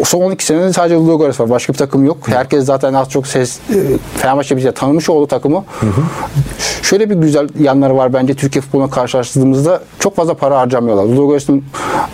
[0.00, 1.50] o son 12 senede sadece Ludogorets var.
[1.50, 2.18] Başka bir takım yok.
[2.48, 3.76] Herkes zaten az çok ses e,
[4.16, 5.64] Fenerbahçe bize tanımış olduğu takımı.
[6.82, 11.04] Şöyle bir güzel yanları var bence Türkiye futboluna karşılaştırdığımız baktığımızda çok fazla para harcamıyorlar.
[11.04, 11.64] Ludogorets'in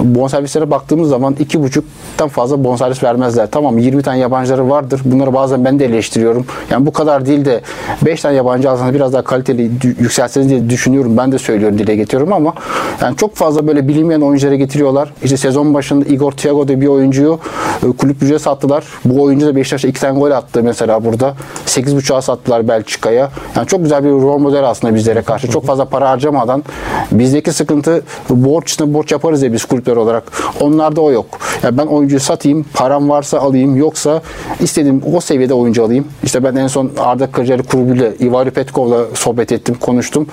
[0.00, 3.50] bonservislere baktığımız zaman 2,5'tan fazla bonservis vermezler.
[3.50, 5.00] Tamam 20 tane yabancıları vardır.
[5.04, 6.46] Bunları bazen ben de eleştiriyorum.
[6.70, 7.60] Yani bu kadar değil de
[8.04, 11.16] 5 tane yabancı alsanız biraz daha kaliteli yükselseniz diye düşünüyorum.
[11.16, 12.54] Ben de söylüyorum, dile getiriyorum ama
[13.00, 15.12] yani çok fazla böyle bilinmeyen oyuncuları getiriyorlar.
[15.24, 17.38] İşte sezon başında Igor Thiago diye bir oyuncuyu
[17.82, 18.84] e, kulüp ücret sattılar.
[19.04, 21.34] Bu oyuncu da Beşiktaş'a 2 tane gol attı mesela burada.
[21.66, 23.30] 8.5'a sattılar Belçika'ya.
[23.56, 25.48] Yani çok güzel bir rol model aslında bizlere karşı.
[25.50, 26.64] Çok fazla para harcamadan
[27.12, 30.24] bizdeki sıkıntı borç üstüne borç yaparız ya biz kulüpler olarak.
[30.60, 31.26] Onlarda o yok.
[31.62, 34.22] Yani ben oyuncuyu satayım, param varsa alayım yoksa
[34.60, 36.08] istediğim o seviyede oyuncu alayım.
[36.22, 40.26] İşte ben en son Arda Kırcalı kulübüyle Ivari Petkov'la sohbet ettim, konuştum.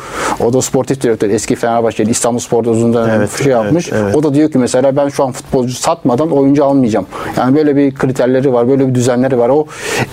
[0.46, 3.90] O da sportif direktör, eski Fenerbahçeli, İstanbul Spor'da uzun dönem Evet, şey yapmış.
[3.92, 4.16] evet, evet.
[4.16, 7.06] O da diyor ki mesela ben şu an futbolcu satmadan oyuncu almayacağım.
[7.38, 9.50] Yani böyle bir kriterleri var, böyle bir düzenleri var.
[9.50, 9.66] O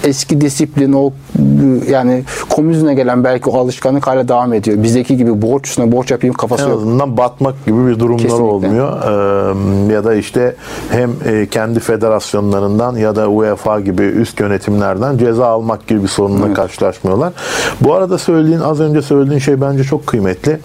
[0.05, 1.13] eski disiplin, o
[1.89, 4.83] yani komünizme gelen belki o alışkanlık hala devam ediyor.
[4.83, 6.77] Bizdeki gibi borç üstüne borç yapayım kafası En yok.
[6.77, 8.45] azından batmak gibi bir durumları Kesinlikle.
[8.45, 8.99] olmuyor.
[9.89, 10.57] Ee, ya da işte
[10.91, 16.55] hem e, kendi federasyonlarından ya da UEFA gibi üst yönetimlerden ceza almak gibi bir sorunla
[16.55, 17.33] karşılaşmıyorlar.
[17.81, 20.59] Bu arada söylediğin az önce söylediğin şey bence çok kıymetli.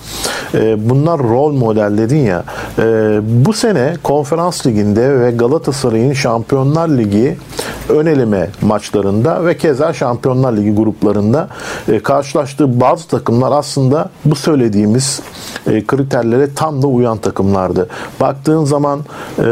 [0.54, 2.44] Ee, bunlar rol model dedin ya.
[2.80, 7.38] Ee, bu sene Konferans Ligi'nde ve Galatasaray'ın Şampiyonlar Ligi
[7.90, 8.50] ön eleme
[8.94, 11.48] maçlarında ve keza Şampiyonlar Ligi gruplarında
[11.88, 15.22] e, karşılaştığı bazı takımlar aslında bu söylediğimiz
[15.68, 17.90] e, kriterlere tam da uyan takımlardı.
[18.22, 19.44] Baktığın zaman e,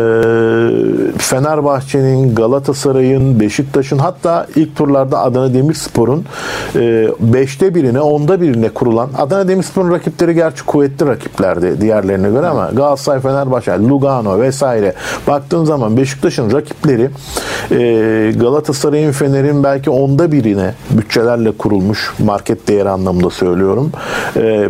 [1.17, 6.25] Fenerbahçe'nin, Galatasaray'ın, Beşiktaş'ın hatta ilk turlarda Adana Demirspor'un
[6.75, 12.69] e, beşte birine, onda birine kurulan Adana Demirspor'un rakipleri gerçi kuvvetli rakiplerdi diğerlerine göre ama
[12.73, 14.93] Galatasaray, Fenerbahçe, Lugano vesaire
[15.27, 17.09] baktığın zaman Beşiktaş'ın rakipleri
[17.71, 23.91] e, Galatasaray'ın, Fener'in belki onda birine bütçelerle kurulmuş market değeri anlamında söylüyorum.
[24.35, 24.69] E,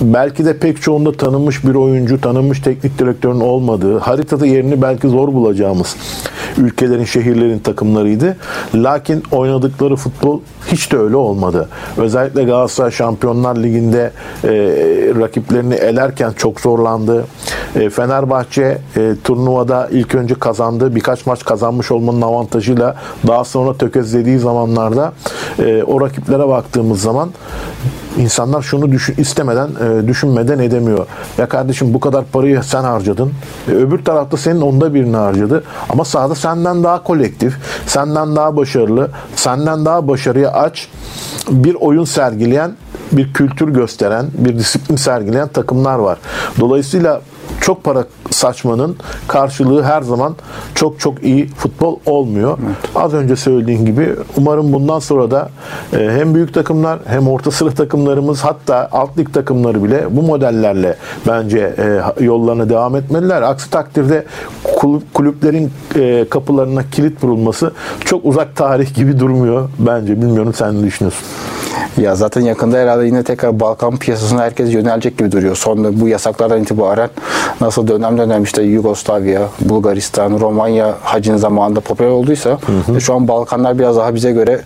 [0.00, 5.28] belki de pek çoğunda tanınmış bir oyuncu, tanınmış teknik direktörün olmadığı, haritada yerini belki zor
[5.28, 5.96] bulacağımız
[6.58, 8.36] ülkelerin, şehirlerin takımlarıydı.
[8.74, 11.68] Lakin oynadıkları futbol hiç de öyle olmadı.
[11.96, 14.12] Özellikle Galatasaray Şampiyonlar Ligi'nde
[14.44, 14.50] e,
[15.20, 17.24] rakiplerini elerken çok zorlandı.
[17.76, 20.94] E, Fenerbahçe e, turnuvada ilk önce kazandı.
[20.94, 25.12] Birkaç maç kazanmış olmanın avantajıyla daha sonra tökezlediği zamanlarda
[25.58, 27.30] e, o rakiplere baktığımız zaman
[28.18, 31.06] İnsanlar şunu düşün, istemeden, e, düşünmeden edemiyor.
[31.38, 33.32] Ya kardeşim bu kadar parayı sen harcadın.
[33.68, 35.64] E, öbür tarafta senin onda birini harcadı.
[35.88, 40.88] Ama sahada senden daha kolektif, senden daha başarılı, senden daha başarıya aç
[41.50, 42.72] bir oyun sergileyen,
[43.12, 46.18] bir kültür gösteren, bir disiplin sergileyen takımlar var.
[46.60, 47.20] Dolayısıyla
[47.60, 48.96] çok para saçmanın
[49.28, 50.36] karşılığı her zaman
[50.74, 52.58] çok çok iyi futbol olmuyor.
[52.94, 55.48] Az önce söylediğin gibi umarım bundan sonra da
[55.92, 60.96] e, hem büyük takımlar hem orta sıra takımlarımız hatta alt lig takımları bile bu modellerle
[61.26, 61.74] bence
[62.18, 63.42] e, yollarına devam etmeliler.
[63.42, 64.24] Aksi takdirde
[64.64, 67.72] kulüp- kulüplerin e, kapılarına kilit vurulması
[68.04, 70.22] çok uzak tarih gibi durmuyor bence.
[70.22, 71.26] Bilmiyorum sen ne düşünüyorsun?
[71.98, 75.56] Ya zaten yakında herhalde yine tekrar Balkan piyasasına herkes yönelecek gibi duruyor.
[75.56, 77.10] Sonra bu yasaklardan itibaren
[77.60, 82.58] nasıl dönem dönem işte Yugoslavya, Bulgaristan, Romanya hacin zamanında popüler olduysa
[82.96, 84.60] e, şu an Balkanlar biraz daha bize göre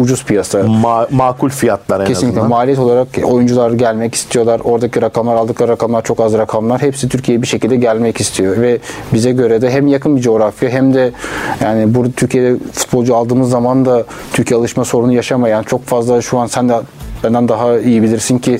[0.00, 0.58] ucuz piyasa.
[0.60, 2.58] Ma- makul fiyatlar en Kesinlikle azından.
[2.58, 4.60] maliyet olarak oyuncular gelmek istiyorlar.
[4.64, 6.82] Oradaki rakamlar aldıkları rakamlar çok az rakamlar.
[6.82, 8.78] Hepsi Türkiye'ye bir şekilde gelmek istiyor ve
[9.12, 11.12] bize göre de hem yakın bir coğrafya hem de
[11.60, 16.46] yani burada Türkiye'de futbolcu aldığımız zaman da Türkiye alışma sorunu yaşamayan çok fazla şu an
[16.46, 17.07] sen de out.
[17.24, 18.58] Benden daha iyi bilirsin ki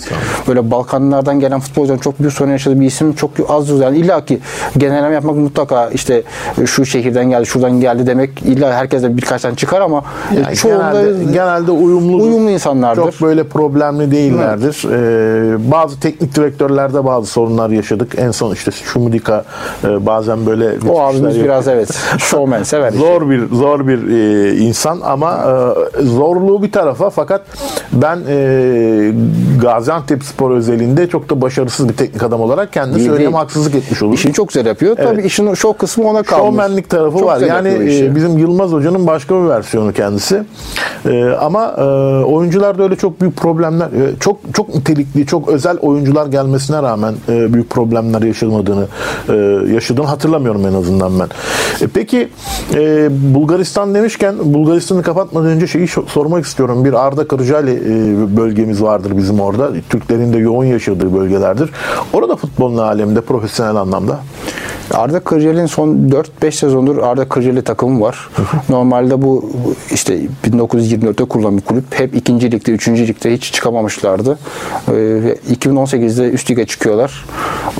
[0.48, 4.38] böyle Balkanlardan gelen futbolcuların çok büyük sorun yaşadığı bir isim çok az yani illa ki
[4.76, 6.22] genelleme yapmak mutlaka işte
[6.66, 10.04] şu şehirden geldi şuradan geldi demek illa herkese birkaç tane çıkar ama
[10.36, 13.02] Yani çoğunda genelde, genelde uyumlu uyumlu insanlardır.
[13.02, 14.84] Çok böyle problemli değillerdir.
[14.92, 18.12] Ee, bazı teknik direktörlerde bazı sorunlar yaşadık.
[18.16, 19.44] En son işte Şumudika
[19.84, 22.92] e, bazen böyle O abimiz biraz evet showman sever.
[22.92, 22.98] işte.
[22.98, 25.38] Zor bir zor bir e, insan ama
[25.98, 27.42] e, zorluğu bir tarafa fakat
[27.92, 28.47] ben e,
[29.60, 33.32] Gaziantep Spor özelinde çok da başarısız bir teknik adam olarak söyleyeyim değil.
[33.32, 34.14] haksızlık etmiş olurum.
[34.14, 34.96] İşini çok güzel yapıyor.
[34.96, 36.46] Tabii işin şov kısmı ona kalmış.
[36.46, 37.40] Şovmenlik tarafı Çok var.
[37.40, 40.42] Yani e, bizim Yılmaz Hoca'nın başka bir versiyonu kendisi.
[41.06, 41.82] E, ama e,
[42.24, 47.54] oyuncularda öyle çok büyük problemler, e, çok çok nitelikli, çok özel oyuncular gelmesine rağmen e,
[47.54, 48.86] büyük problemler yaşamadığını
[49.28, 49.34] e,
[49.74, 51.28] yaşadığını hatırlamıyorum en azından ben.
[51.80, 52.28] E, peki
[52.74, 56.84] e, Bulgaristan demişken Bulgaristan'ı kapatmadan önce şeyi sormak istiyorum.
[56.84, 59.72] Bir Arda Kırcaali e, bölgemiz vardır bizim orada.
[59.90, 61.70] Türklerin de yoğun yaşadığı bölgelerdir.
[62.12, 64.18] Orada futbolun aleminde profesyonel anlamda.
[64.94, 65.88] Arda Kırcalı'nın son
[66.42, 68.28] 4-5 sezondur Arda Kırcalı takımı var.
[68.68, 69.50] Normalde bu
[69.90, 70.20] işte
[70.50, 71.84] 1924'te kurulan bir kulüp.
[71.90, 74.38] Hep ikinci ligde, üçüncü ligde hiç çıkamamışlardı.
[74.88, 77.24] Ee, ve 2018'de üst lige çıkıyorlar.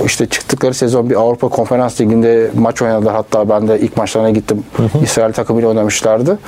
[0.05, 3.14] İşte çıktıkları sezon bir Avrupa Konferans Ligi'nde maç oynadılar.
[3.14, 4.64] Hatta ben de ilk maçlarına gittim.
[5.03, 6.38] İsrail takımıyla oynamışlardı.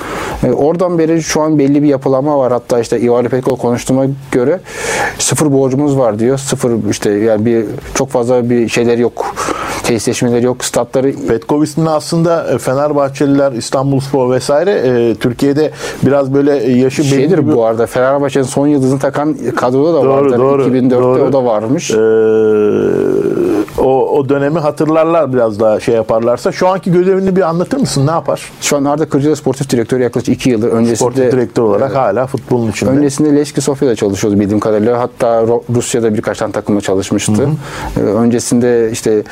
[0.43, 2.51] Ee, oradan beri şu an belli bir yapılanma var.
[2.51, 3.55] Hatta işte İvali Petko
[4.01, 4.59] konuştuğuma göre
[5.19, 6.37] sıfır borcumuz var diyor.
[6.37, 9.35] Sıfır işte yani bir çok fazla bir şeyleri yok.
[9.83, 10.63] Tesisleşmeleri yok.
[10.63, 15.71] Statları Petkovic'in aslında e, Fenerbahçeliler, İstanbulspor vesaire e, Türkiye'de
[16.03, 17.85] biraz böyle e, yaşı şeydir gibi- bu arada.
[17.85, 20.37] Fenerbahçe'nin son yıldızını takan kadroda da Doğru, vardır.
[20.37, 21.23] doğru, 2004'te doğru.
[21.23, 21.91] o da varmış.
[21.91, 21.95] Ee,
[23.81, 26.51] o, o dönemi hatırlarlar biraz daha şey yaparlarsa.
[26.51, 28.07] Şu anki görevini bir anlatır mısın?
[28.07, 28.51] Ne yapar?
[28.61, 30.67] Şu an Arda Kırcalı sportif direktörü yaklaşık 2 yıldır.
[30.67, 32.89] Öncesinde Sportif direktör olarak hala futbolun içinde.
[32.89, 34.99] Öncesinde Leşki Sofya'da çalışıyordu bildiğim kadarıyla.
[34.99, 35.43] Hatta
[35.75, 37.49] Rusya'da birkaç tane takımla çalışmıştı.
[37.97, 39.23] Ee, Öncesinde işte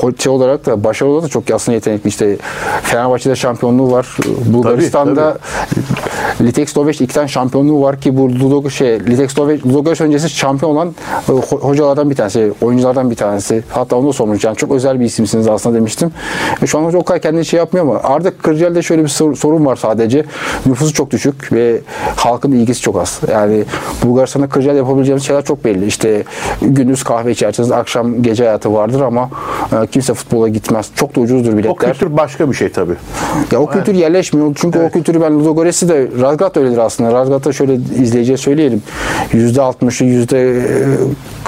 [0.00, 2.08] hoca olarak da başarılı olarak da çok aslında yetenekli.
[2.08, 2.36] İşte
[2.82, 4.16] Fenerbahçe'de şampiyonluğu var.
[4.52, 5.38] Bulgaristan'da
[6.40, 10.72] Litex Lovech iki tane şampiyonluğu var ki bu Ludo şey Litex Lovech Ludogorets öncesi şampiyon
[10.72, 10.94] olan
[11.28, 13.64] e, ho- hocalardan bir tanesi, oyunculardan bir tanesi.
[13.68, 14.44] Hatta onu da sormuş.
[14.44, 16.10] Yani çok özel bir isimsiniz aslında demiştim.
[16.62, 19.34] E, şu an hoca o kadar kendini şey yapmıyor ama Arda Kırcalı'da şöyle bir sor-
[19.34, 20.24] sorun var sadece.
[20.66, 21.80] Nüfusu çok düşük ve
[22.16, 23.20] halkın ilgisi çok az.
[23.32, 23.64] Yani
[24.04, 25.86] Bulgaristan'da Kırcalı yapabileceğimiz şeyler çok belli.
[25.86, 26.24] İşte
[26.62, 29.30] gündüz kahve içersiniz, akşam gece hayatı vardır ama
[29.72, 30.90] e, kimse futbola gitmez.
[30.94, 31.92] Çok da ucuzdur o biletler.
[31.92, 32.94] kültür başka bir şey tabii.
[33.52, 34.52] Ya o kültür yerleşmiyor.
[34.54, 37.12] Çünkü o kültürü ben Ludogorets'i de Razgrad da öyledir aslında.
[37.12, 38.82] Razgrad'da şöyle izleyiciye söyleyelim.
[39.32, 40.06] %60'ı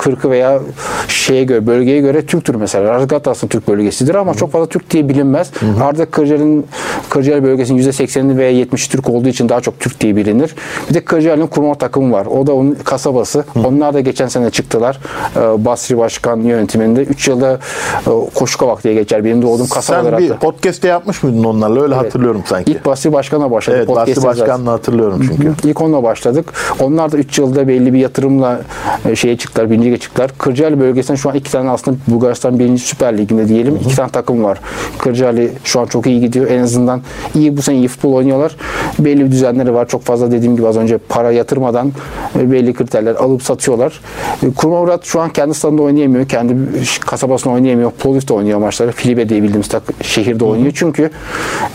[0.01, 0.61] %40'ı veya
[1.09, 2.95] şeye göre bölgeye göre Türktür mesela.
[2.95, 5.51] Razgrad da aslında Türk bölgesidir ama çok fazla Türk diye bilinmez.
[5.83, 6.65] Arda Kırcalı'nın
[7.11, 10.55] Kırcalı bölgesinin %80'i veya 70'i Türk olduğu için daha çok Türk diye bilinir.
[10.91, 12.27] Bir de Kırcalı'nın kurma takımı var.
[12.27, 13.45] O da onun kasabası.
[13.65, 14.99] Onlar da geçen sene çıktılar.
[15.37, 17.03] Ee, Basri Başkan yönetiminde.
[17.03, 17.59] 3 yılda
[18.07, 19.25] e, Koşukavak diye geçer.
[19.25, 20.39] Benim doğduğum kasabalar Sen bir hatta.
[20.39, 21.83] podcast'te yapmış mıydın onlarla?
[21.83, 22.73] Öyle hatırlıyorum sanki.
[22.73, 23.79] İlk Basri Başkan'la başladık.
[23.79, 24.41] evet, Basri Podcast'e zaten.
[24.41, 25.69] Başkan'la hatırlıyorum çünkü.
[25.69, 26.53] İlk onunla başladık.
[26.81, 28.61] Onlar da 3 yılda belli bir yatırımla
[29.09, 30.31] e, şeye çıktılar, birinci lige çıktılar.
[30.39, 32.79] Kırcaali bölgesinde şu an iki tane aslında Bulgaristan 1.
[32.79, 33.77] Süper Ligi'nde diyelim.
[33.77, 34.59] iki tane takım var.
[34.99, 36.51] Kırcaali şu an çok iyi gidiyor.
[36.51, 37.03] En azından
[37.35, 38.57] iyi bu sene iyi futbol oynuyorlar.
[38.99, 39.89] Belli bir düzenleri var.
[39.89, 41.93] Çok fazla dediğim gibi az önce para yatırmadan
[42.39, 44.01] e, belli kriterler alıp satıyorlar.
[44.43, 46.29] E, Kurma Murat şu an kendi stadında oynayamıyor.
[46.29, 46.55] Kendi
[47.01, 47.91] kasabasında oynayamıyor.
[47.91, 48.93] Plovdiv'de oynuyor maçları.
[48.93, 50.73] Filibe diye bildiğimiz tak şehirde oynuyor.
[50.75, 51.11] Çünkü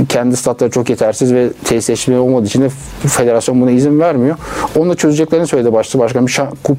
[0.10, 2.70] kendi statları çok yetersiz ve tesisleşme olmadığı için de
[3.08, 4.36] federasyon buna izin vermiyor.
[4.78, 6.28] Onu da çözeceklerini söyledi başta başkan.
[6.28, 6.78] Bir, şa- kup,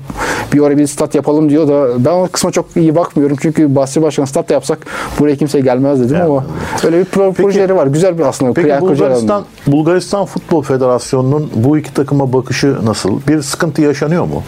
[0.53, 3.37] bir oraya bir stat yapalım diyor da ben o kısma çok iyi bakmıyorum.
[3.41, 4.79] Çünkü Basri Başkan stat da yapsak
[5.19, 6.45] buraya kimse gelmez dedim ama
[6.85, 7.87] öyle bir pro- projeleri var.
[7.87, 8.53] Güzel bir aslında.
[8.53, 8.69] Peki
[9.01, 13.21] Bulgaristan, Bulgaristan Futbol Federasyonu'nun bu iki takıma bakışı nasıl?
[13.29, 14.43] Bir sıkıntı yaşanıyor mu?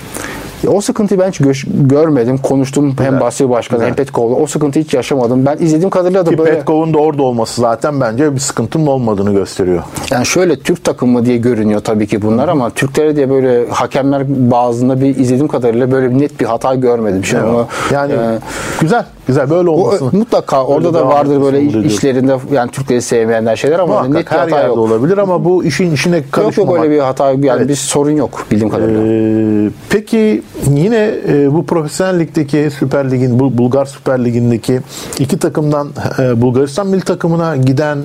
[0.66, 2.38] O sıkıntıyı ben hiç göş- görmedim.
[2.38, 4.34] Konuştum hem Basri Başkanı hem Petkov'la.
[4.36, 5.46] O sıkıntıyı hiç yaşamadım.
[5.46, 6.50] Ben izlediğim kadarıyla da Ki böyle...
[6.54, 9.82] Petkov'un da orada olması zaten bence bir sıkıntının olmadığını gösteriyor.
[10.10, 15.00] Yani şöyle Türk takımı diye görünüyor tabii ki bunlar ama Türklere diye böyle hakemler bazında
[15.00, 17.24] bir izlediğim kadarıyla böyle bir net bir hata görmedim.
[17.24, 18.38] Şimdi onu, Yani e,
[18.80, 20.08] güzel, güzel böyle bu olmasını.
[20.12, 24.62] mutlaka orada da vardır böyle işlerinde yani Türkleri sevmeyenler şeyler ama Muhakkak net bir hata
[24.66, 24.78] yok.
[24.78, 26.74] olabilir ama bu işin içine Yok karışmamak.
[26.76, 27.68] yok öyle bir hata yani Evet.
[27.68, 29.00] bir sorun yok bildiğim kadarıyla.
[29.06, 34.80] Ee, peki yine e, bu profesyonel ligdeki Süper Lig'in bu Bulgar Süper Ligi'ndeki
[35.18, 37.98] iki takımdan e, Bulgaristan milli takımına giden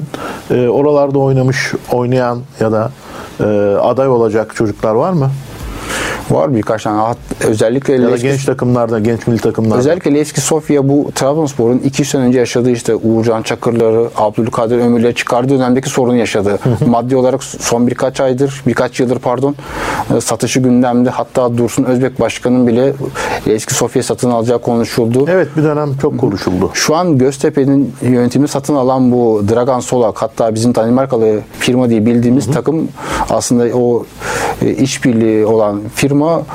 [0.51, 2.91] e, oralarda oynamış oynayan ya da
[3.39, 3.43] e,
[3.81, 5.31] aday olacak çocuklar var mı?
[6.31, 9.79] Var birkaç tane Hat- özellikle Ya da Levski- genç takımlarda, genç milli takımlarda.
[9.79, 15.49] Özellikle Levski Sofya bu Trabzonspor'un 2 sene önce yaşadığı işte Uğurcan Çakırları, Abdülkadir Ömürleri çıkardığı
[15.59, 16.59] dönemdeki sorunu yaşadı.
[16.87, 19.55] Maddi olarak son birkaç aydır, birkaç yıldır pardon
[20.17, 21.09] e, satışı gündemde.
[21.09, 22.93] Hatta Dursun Özbek Başkan'ın bile
[23.47, 25.25] Levski Sofya satın alacağı konuşuldu.
[25.29, 26.69] Evet bir dönem çok konuşuldu.
[26.73, 32.51] Şu an Göztepe'nin yönetimini satın alan bu Dragan Solak hatta bizim Danimarkalı firma diye bildiğimiz
[32.51, 32.87] takım
[33.29, 34.05] aslında o
[34.61, 36.45] e, işbirliği olan firma 什么。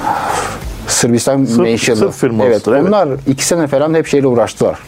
[0.89, 1.97] Sırbistan Sırp- menşeli.
[1.97, 2.83] Sırp firmasıdır, Evet, evet.
[2.89, 4.79] onlar iki sene falan hep şeyle uğraştılar.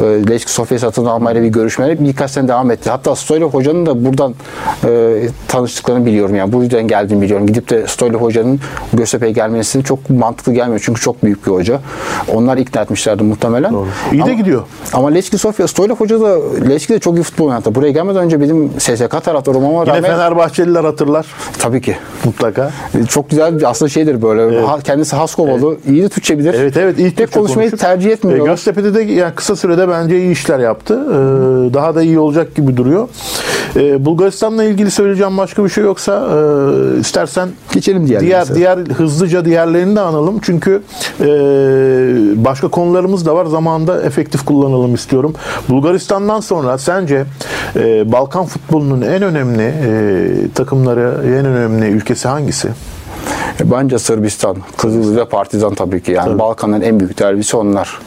[0.00, 2.90] E, Leşki Sofya satın almayla bir görüşmeler birkaç sene devam etti.
[2.90, 4.34] Hatta Stoylov Hoca'nın da buradan
[4.84, 6.34] e, tanıştıklarını biliyorum.
[6.34, 7.46] Yani bu yüzden geldiğini biliyorum.
[7.46, 8.60] Gidip de Stoylov Hoca'nın
[8.92, 10.80] Göztepe'ye gelmesi çok mantıklı gelmiyor.
[10.84, 11.80] Çünkü çok büyük bir hoca.
[12.34, 13.72] Onlar ikna etmişlerdi muhtemelen.
[13.72, 13.86] Doğru.
[14.12, 14.62] İyi de Ama- gidiyor.
[14.92, 16.36] ama Leşki Sofya, Stoylov Hoca da
[16.68, 17.74] Leşki de çok iyi futbol oynattı.
[17.74, 21.26] Buraya gelmeden önce bizim SSK taraftarı olmama Yine rağmen Fenerbahçeliler hatırlar
[21.58, 21.96] tabii ki.
[22.24, 22.70] mutlaka.
[23.08, 24.60] Çok güzel aslında şeydir böyle.
[24.60, 25.16] Ha- kendisi
[25.52, 25.76] Haskovalı.
[25.88, 26.54] iyi de Türkçe bilir.
[26.58, 27.84] Evet evet iyi Pek Türkçe konuşmayı konuşur.
[27.86, 28.46] tercih E, etmiyor.
[28.46, 30.94] Göztepe'de de yani kısa sürede bence iyi işler yaptı.
[30.94, 31.14] E,
[31.74, 33.08] daha da iyi olacak gibi duruyor.
[33.76, 36.28] E, Bulgaristan'la ilgili söyleyeceğim başka bir şey yoksa
[36.96, 38.56] e, istersen Geçelim diğer diğer mesela.
[38.56, 40.38] diğer hızlıca diğerlerini de analım.
[40.42, 40.82] Çünkü
[41.20, 41.26] e,
[42.44, 43.46] başka konularımız da var.
[43.46, 45.34] Zamanında efektif kullanalım istiyorum.
[45.68, 47.24] Bulgaristan'dan sonra sence
[47.76, 52.68] e, Balkan futbolunun en önemli e, takımları, en önemli ülkesi hangisi?
[53.60, 56.12] E, Bence Sırbistan, Kızıldız ve Partizan tabii ki.
[56.12, 58.00] Yani Balkanların en büyük derbisi onlar.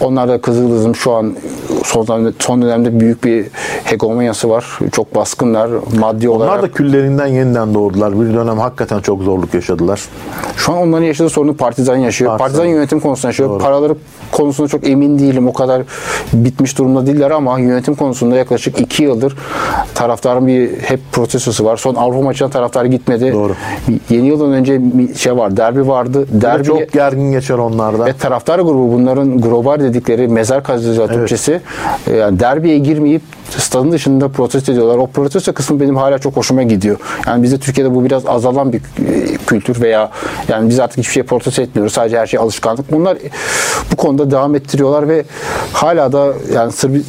[0.00, 1.36] Onlar da Kızıldız'ın şu an
[1.84, 3.46] son dönemde, son dönemde büyük bir
[3.84, 4.78] hegemonyası var.
[4.92, 5.70] Çok baskınlar.
[6.00, 6.52] Maddi olarak.
[6.52, 8.20] Onlar da küllerinden yeniden doğdular.
[8.20, 10.00] Bir dönem hakikaten çok zorluk yaşadılar.
[10.56, 12.30] Şu an onların yaşadığı sorunu Partizan yaşıyor.
[12.30, 12.48] Partizan.
[12.48, 13.48] Partizan, yönetim konusunda yaşıyor.
[13.48, 13.58] Doğru.
[13.58, 13.94] Paraları
[14.32, 15.48] konusunda çok emin değilim.
[15.48, 15.82] O kadar
[16.32, 19.36] bitmiş durumda değiller ama yönetim konusunda yaklaşık iki yıldır
[19.94, 21.76] taraftarın bir hep protestosu var.
[21.76, 23.32] Son Avrupa maçına taraftar gitmedi.
[23.32, 23.52] Doğru.
[24.10, 25.56] Yeni yıldan önce bir şey var.
[25.56, 26.26] Derbi vardı.
[26.32, 28.06] Derbi çok gergin geçer onlarda.
[28.06, 31.60] ve taraftar grubu bunların global dedikleri mezar kazıcı Türkçesi e,
[32.18, 33.22] yani derbiye girmeyip
[33.58, 34.98] stadın dışında protesto ediyorlar.
[34.98, 36.96] O protesto kısmı benim hala çok hoşuma gidiyor.
[37.26, 40.10] Yani bizde Türkiye'de bu biraz azalan bir e, kültür veya
[40.48, 41.92] yani biz artık hiçbir şey protesto etmiyoruz.
[41.92, 42.92] Sadece her şey alışkanlık.
[42.92, 43.18] Bunlar
[43.92, 45.24] bu konuda devam ettiriyorlar ve
[45.72, 47.02] hala da yani Sırbi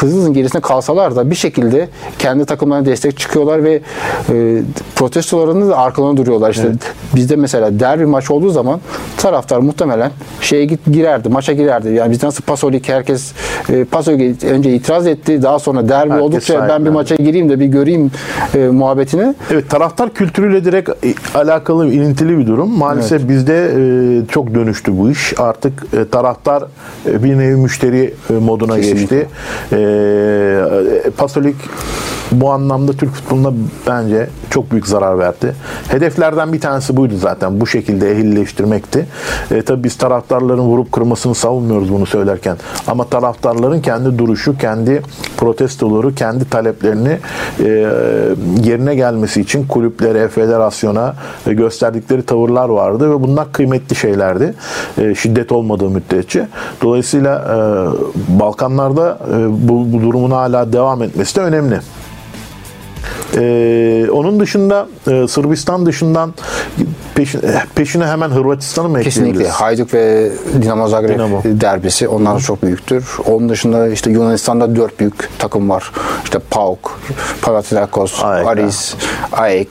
[0.00, 3.80] Kızılız'ın gerisinde kalsalar da bir şekilde kendi takımlarına destek çıkıyorlar ve
[4.28, 4.62] e,
[4.96, 6.50] protestolarında da arkalarına duruyorlar.
[6.50, 6.72] İşte
[7.14, 8.80] bizde mesela derbi maç olduğu zaman
[9.16, 10.10] taraftar muhtemelen
[10.40, 11.88] şeye git girerdi, maça girerdi.
[11.88, 13.32] Yani biz nasıl Pasolik herkes
[13.68, 15.42] e, Pasolik önce itiraz etti.
[15.42, 18.10] Daha sonra derbi Herkes oldukça ben bir maça gireyim de bir göreyim
[18.54, 19.34] e, muhabbetini.
[19.50, 22.78] Evet taraftar kültürüyle direkt e, alakalı ilintili bir durum.
[22.78, 25.34] Maalesef bizde e, çok dönüştü bu iş.
[25.40, 26.64] Artık e, taraftar
[27.06, 29.16] e, bir nevi müşteri e, moduna Kesinlikle.
[29.16, 29.28] geçti.
[29.72, 29.89] E,
[31.16, 31.56] Pasolik
[32.32, 33.52] bu anlamda Türk futboluna
[33.86, 35.54] bence çok büyük zarar verdi.
[35.88, 37.60] Hedeflerden bir tanesi buydu zaten.
[37.60, 39.06] Bu şekilde ehilleştirmekti.
[39.50, 42.56] E, tabii biz taraftarların vurup kırmasını savunmuyoruz bunu söylerken.
[42.86, 45.02] Ama taraftarların kendi duruşu, kendi
[45.36, 47.18] protestoları, kendi taleplerini
[47.60, 47.68] e,
[48.64, 51.14] yerine gelmesi için kulüplere, federasyona
[51.46, 54.54] e, gösterdikleri tavırlar vardı ve bunlar kıymetli şeylerdi.
[54.98, 56.48] E, şiddet olmadığı müddetçe.
[56.82, 61.80] Dolayısıyla e, Balkanlarda e, bu, bu durumun hala devam etmesi de önemli.
[63.36, 66.34] Ee, onun dışında e, Sırbistan dışından
[67.24, 69.30] peşine, peşine hemen Hırvatistan'ı mı Kesinlikle.
[69.30, 69.60] ekleyebiliriz?
[69.60, 70.30] Hajduk ve
[70.62, 71.42] Dinamo Zagreb Dinamo.
[71.44, 73.16] derbisi onlar çok büyüktür.
[73.26, 75.92] Onun dışında işte Yunanistan'da dört büyük takım var.
[76.24, 76.98] İşte PAOK,
[77.42, 78.24] Panathinaikos.
[78.24, 78.94] Aris,
[79.32, 79.68] AEK,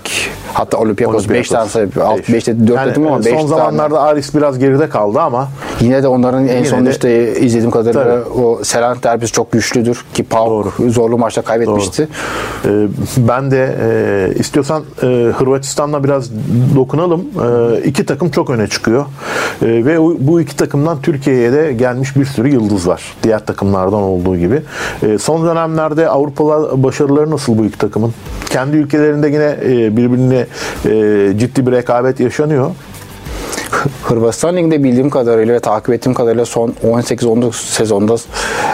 [0.54, 1.74] hatta Olympiakos 5 Olympiakos.
[1.74, 2.30] tane sayı- alt Beş.
[2.30, 3.48] 5'te 4 Yani, dedim ama e, 5 son tane.
[3.48, 5.48] zamanlarda Aris biraz geride kaldı ama
[5.82, 8.30] Yine de onların en son işte izlediğim kadarıyla Tabii.
[8.42, 12.08] o Selanik derbisi çok güçlüdür ki PAOK zorlu maçta kaybetmişti.
[12.66, 12.70] e,
[13.18, 15.06] ben de e, istiyorsan e,
[15.38, 16.30] Hırvatistan'la biraz
[16.76, 17.26] dokunalım.
[17.40, 19.06] E, iki takım çok öne çıkıyor.
[19.62, 23.04] E, ve bu iki takımdan Türkiye'ye de gelmiş bir sürü yıldız var.
[23.24, 24.62] Diğer takımlardan olduğu gibi.
[25.04, 28.14] E, son dönemlerde Avrupalı başarıları nasıl bu iki takımın?
[28.50, 30.46] Kendi ülkelerinde yine e, birbirine
[30.86, 32.72] e, ciddi bir rekabet yaşanıyor.
[34.04, 38.16] Hırvatistan Ligi'nde bildiğim kadarıyla ve takip ettiğim kadarıyla son 18-19 sezonda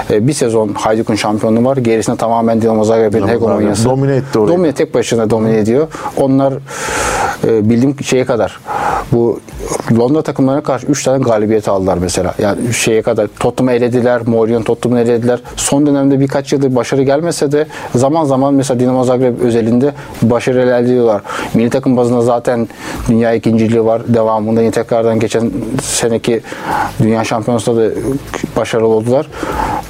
[0.10, 1.78] e, bir sezon Hajduk'un şampiyonluğu var.
[1.78, 3.90] Gerisinde tamamen Dinamo Zagreb'in hegemonyası.
[3.90, 4.58] domine etti orayı.
[4.58, 5.88] Domine tek başına domine ediyor.
[6.18, 6.54] Onlar
[7.48, 8.60] e, bildiğim şeye kadar
[9.12, 9.40] bu
[10.00, 12.34] Londra takımlarına karşı 3 tane galibiyet aldılar mesela.
[12.40, 15.40] Yani şeye kadar Tottenham'ı elediler, Mourinho'nun Tottenham'ı elediler.
[15.56, 20.78] Son dönemde birkaç yıldır başarı gelmese de zaman zaman mesela Dinamo Zagreb özelinde başarı elde
[20.78, 21.22] ediyorlar.
[21.54, 22.68] Milli takım bazında zaten
[23.10, 24.02] dünya ikinciliği var.
[24.08, 25.52] Devamında yine tekrardan geçen
[25.84, 26.42] seneki
[27.04, 27.90] dünya şampiyonasında da
[28.58, 29.28] başarılı oldular.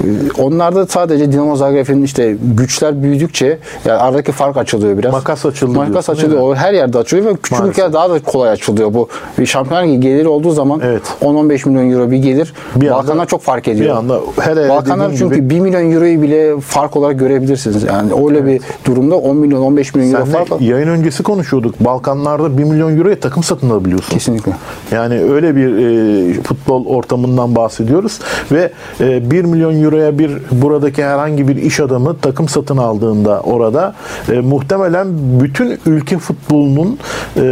[0.04, 0.06] Ee,
[0.42, 5.12] Onlar da sadece Dinamo Zagreb'in işte güçler büyüdükçe yani aradaki fark açılıyor biraz.
[5.12, 6.40] Makas açıldı Makas açılıyor.
[6.42, 9.08] O her yerde açılıyor ve küçük ülkeler daha da kolay açılıyor bu.
[9.38, 11.02] Bir şampiyonlar ligi geliri olduğu zaman Evet.
[11.22, 12.52] 10-15 milyon euro bir gelir.
[12.76, 13.86] Bir Balkanlar çok fark ediyor.
[13.86, 17.82] bir anda hele Balkanlar çünkü gibi- 1 milyon euroyu bile fark olarak görebilirsiniz.
[17.82, 21.80] Yani öyle bir durumda 10 milyon 15 milyon euro Senle fark yayın öncesi konuşuyorduk.
[21.80, 24.10] Balkanlarda 1 milyon euroya takım satın alabiliyorsun.
[24.10, 24.52] kesinlikle.
[24.90, 28.18] Yani öyle bir e, futbol ortamından bahsediyoruz
[28.52, 33.94] ve e, 1 milyon euroya bir buradaki herhangi bir iş adamı takım satın aldığında orada
[34.32, 35.08] e, muhtemelen
[35.40, 36.98] bütün ülke futbolunun
[37.36, 37.42] e,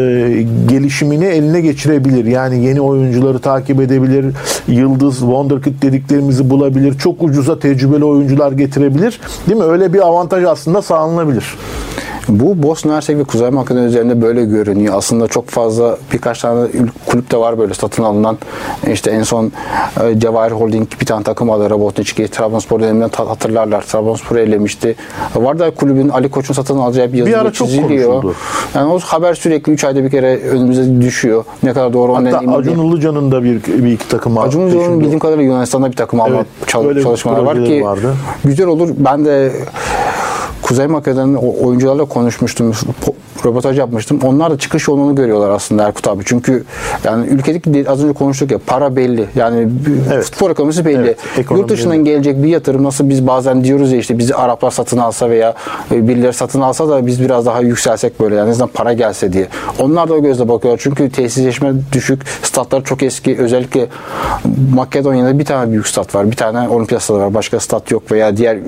[0.68, 2.24] gelişimini eline geçirebilir.
[2.24, 4.34] Yani yeni oyuncuları takip edebilir,
[4.68, 9.20] yıldız, wonderkid dediklerimizi bulabilir, çok ucuza tecrübeli oyuncular getirebilir.
[9.48, 9.64] Değil mi?
[9.64, 11.44] Öyle bir avantaj aslında sağlanabilir.
[12.28, 14.94] Bu Bosna Hersek ve Kuzey Makedonya üzerinde böyle görünüyor.
[14.96, 16.66] Aslında çok fazla birkaç tane
[17.06, 18.38] kulüp de var böyle satın alınan.
[18.92, 19.52] İşte en son
[20.04, 21.70] e, Cevahir Holding bir tane takım aldı.
[21.70, 23.82] Rabotniçki, Trabzonspor döneminden hatırlarlar.
[23.82, 24.94] Trabzonspor'u ellemişti.
[25.36, 28.12] Vardar kulübün Ali Koç'un satın alacağı bir yazılı çiziliyor.
[28.12, 28.34] konuşuldu.
[28.74, 31.44] Yani o haber sürekli 3 ayda bir kere önümüze düşüyor.
[31.62, 32.78] Ne kadar doğru Hatta Acun.
[32.88, 34.60] Ilıcan'ın da bir, bir iki takım Acun.
[34.60, 38.14] Ilıcalı'nın bildiğim kadarıyla Yunanistan'da bir takım alma Evet, çal- çalışmaları var ki vardı.
[38.44, 38.88] güzel olur.
[38.98, 39.52] Ben de
[40.64, 42.72] Kuzey Makedonya'nın oyuncularla konuşmuştum.
[43.46, 44.18] Röportaj yapmıştım.
[44.24, 46.22] Onlar da çıkış yolunu görüyorlar aslında Erkut abi.
[46.26, 46.64] Çünkü
[47.04, 49.26] yani ülkedeki az önce konuştuk ya para belli.
[49.34, 49.68] Yani
[50.12, 50.24] Evet.
[50.24, 50.98] futbol ekonomisi belli.
[51.00, 52.04] Evet, ekonomi Yurt dışından belli.
[52.04, 55.54] gelecek bir yatırım nasıl biz bazen diyoruz ya işte bizi Araplar satın alsa veya
[55.92, 59.32] e, birileri satın alsa da biz biraz daha yükselsek böyle yani en azından para gelse
[59.32, 59.48] diye.
[59.78, 60.80] Onlar da o gözle bakıyorlar.
[60.84, 62.22] Çünkü tesisleşme düşük.
[62.42, 63.38] Statlar çok eski.
[63.38, 63.86] Özellikle
[64.74, 66.30] Makedonya'da bir tane büyük stat var.
[66.30, 67.34] Bir tane olimpiyat stadı var.
[67.34, 68.58] Başka stat yok veya diğer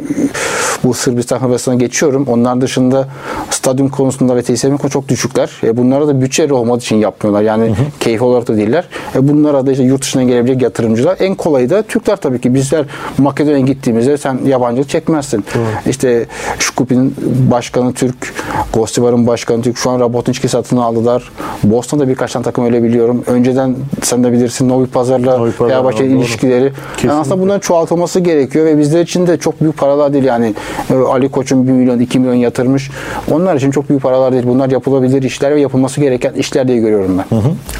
[0.84, 2.26] bu Sırbistan Hırvatistan'a geçiyorum.
[2.28, 3.08] Onlar dışında
[3.50, 5.50] stadyum konusunda ve tesisleşme konusunda çok düşükler.
[5.62, 7.42] E bunlara da bütçe olmadığı için yapmıyorlar.
[7.42, 8.84] Yani keyif olarak da değiller.
[9.14, 11.16] E bunlara da işte yurt dışından gelebilecek yatırımcılar.
[11.20, 12.54] En kolayı da Türkler tabii ki.
[12.54, 12.84] Bizler
[13.18, 15.44] Makedonya'ya gittiğimizde sen yabancılık çekmezsin.
[15.86, 16.26] İşte
[16.58, 17.14] Şkupi'nin
[17.50, 18.34] başkanı Türk,
[18.72, 19.78] Gostivar'ın başkanı Türk.
[19.78, 21.30] Şu an Rabotniçki satın aldılar.
[21.62, 23.24] Boston'da birkaç tane takım öyle biliyorum.
[23.26, 26.72] Önceden sen de bilirsin Novi Pazar'la Fenerbahçe ilişkileri.
[27.02, 30.54] Yani aslında bunların çoğaltılması gerekiyor ve bizler için de çok büyük paralar değil yani.
[30.90, 32.90] E, Ali Koç'un 1 milyon 2 milyon yatırmış.
[33.30, 34.44] Onlar için çok büyük paralar değil.
[34.46, 37.36] Bunlar yapılabilir işler ve yapılması gereken işler diye görüyorum ben.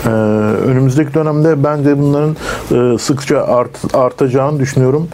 [0.07, 0.09] Ee,
[0.67, 2.37] önümüzdeki dönemde ben de bunların
[2.95, 5.09] e, sıkça art- artacağını düşünüyorum.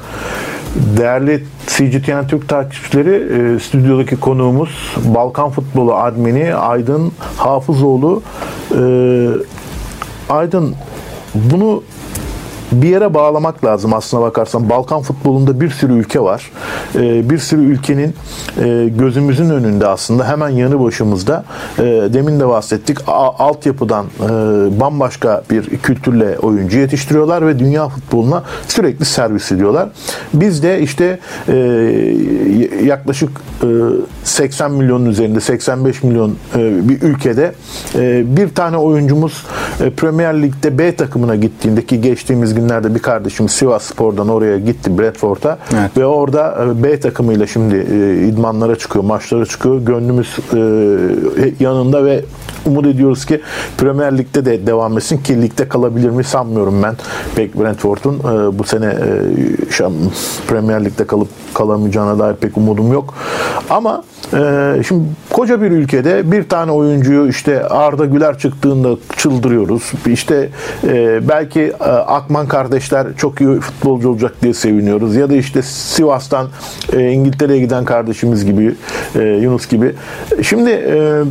[0.98, 4.70] Değerli CGTN Türk takipçileri, e, stüdyodaki konuğumuz
[5.04, 8.22] Balkan Futbolu admini Aydın Hafızoğlu.
[8.78, 9.28] Ee,
[10.30, 10.74] Aydın
[11.34, 11.82] bunu
[12.72, 14.70] bir yere bağlamak lazım aslına bakarsan.
[14.70, 16.50] Balkan futbolunda bir sürü ülke var.
[16.94, 18.14] Ee, bir sürü ülkenin
[18.62, 21.44] e, gözümüzün önünde aslında hemen yanı başımızda.
[21.78, 22.98] E, demin de bahsettik.
[23.06, 24.28] A- altyapıdan e,
[24.80, 29.88] bambaşka bir kültürle oyuncu yetiştiriyorlar ve dünya futboluna sürekli servis ediyorlar.
[30.34, 31.18] Biz de işte
[31.48, 31.54] e,
[32.84, 33.30] yaklaşık
[33.62, 33.66] e,
[34.24, 37.52] 80 milyonun üzerinde 85 milyon bir ülkede
[38.36, 39.46] bir tane oyuncumuz
[39.96, 45.58] Premier Lig'de B takımına gittiğinde ki geçtiğimiz günlerde bir kardeşim Sivas Spor'dan oraya gitti Bradford'a
[45.72, 45.96] Evet.
[45.96, 49.80] ve orada e, B takımıyla şimdi e, idmanlara çıkıyor, maçlara çıkıyor.
[49.80, 50.58] Gönlümüz e,
[51.60, 52.24] yanında ve
[52.66, 53.40] umut ediyoruz ki
[53.78, 56.94] Premier Lig'de de devam etsin ki ligde kalabilir mi sanmıyorum ben.
[57.36, 58.18] Pek Brentford'un
[58.58, 58.94] bu sene
[60.48, 63.14] Premier Lig'de kalıp kalamayacağına dair pek umudum yok.
[63.70, 64.04] Ama
[64.86, 69.92] şimdi koca bir ülkede bir tane oyuncuyu işte Arda Güler çıktığında çıldırıyoruz.
[70.06, 70.48] İşte
[71.28, 75.16] belki Akman kardeşler çok iyi futbolcu olacak diye seviniyoruz.
[75.16, 76.48] Ya da işte Sivas'tan
[76.92, 78.74] e, İngiltere'ye giden kardeşimiz gibi
[79.14, 79.94] e, Yunus gibi.
[80.42, 81.22] Şimdi e,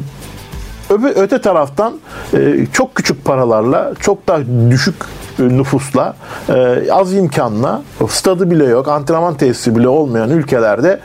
[1.15, 1.93] öte taraftan
[2.33, 4.39] e, çok küçük paralarla, çok da
[4.71, 4.95] düşük
[5.39, 6.15] e, nüfusla,
[6.49, 10.99] e, az imkanla, stadı bile yok, antrenman tesisi bile olmayan ülkelerde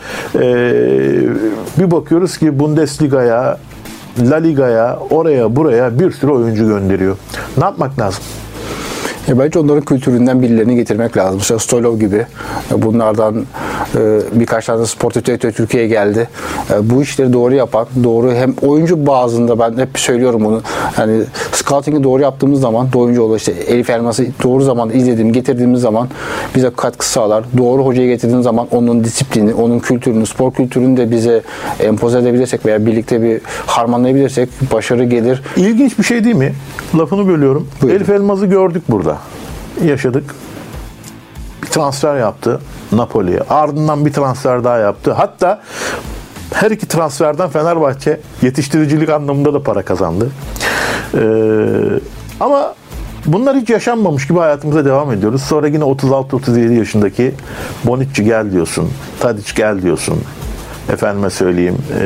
[1.78, 3.58] bir bakıyoruz ki Bundesliga'ya,
[4.20, 7.16] La Liga'ya, oraya buraya bir sürü oyuncu gönderiyor.
[7.58, 8.24] Ne yapmak lazım?
[9.28, 11.36] Ya bence onların kültüründen birilerini getirmek lazım.
[11.38, 12.26] Mesela Stolov gibi
[12.72, 13.44] e, bunlardan
[13.94, 16.28] e, birkaç tane spor direktörü Türkiye'ye geldi.
[16.70, 20.62] E, bu işleri doğru yapan, doğru hem oyuncu bazında ben hep söylüyorum bunu.
[20.98, 21.22] Yani
[21.52, 26.08] scouting'i doğru yaptığımız zaman oyuncu olur işte Elif Elmas'ı doğru zamanda izlediğim, getirdiğimiz zaman
[26.54, 27.44] bize katkı sağlar.
[27.58, 31.42] Doğru hocayı getirdiğimiz zaman onun disiplini, onun kültürünü, spor kültürünü de bize
[31.80, 35.42] empoze edebilirsek veya birlikte bir harmanlayabilirsek başarı gelir.
[35.56, 36.52] İlginç bir şey değil mi?
[36.98, 37.68] Lafını bölüyorum.
[37.82, 37.96] Buyurun.
[37.96, 39.15] Elif Elmaz'ı gördük burada.
[39.84, 40.34] Yaşadık.
[41.62, 42.60] Bir transfer yaptı
[42.92, 43.40] Napoli'ye.
[43.40, 45.12] Ardından bir transfer daha yaptı.
[45.12, 45.62] Hatta
[46.54, 50.30] her iki transferden Fenerbahçe yetiştiricilik anlamında da para kazandı.
[51.14, 51.20] Ee,
[52.40, 52.74] ama
[53.26, 55.42] bunlar hiç yaşanmamış gibi hayatımıza devam ediyoruz.
[55.42, 57.34] Sonra yine 36-37 yaşındaki
[57.84, 58.90] Bonucci gel diyorsun.
[59.20, 60.18] Tadic gel diyorsun.
[60.92, 62.04] Efendime söyleyeyim e,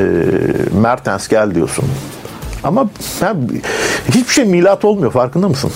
[0.81, 1.85] Mertens gel diyorsun.
[2.65, 2.89] Ama
[3.23, 3.37] ya,
[4.09, 5.71] hiçbir şey milat olmuyor farkında mısın?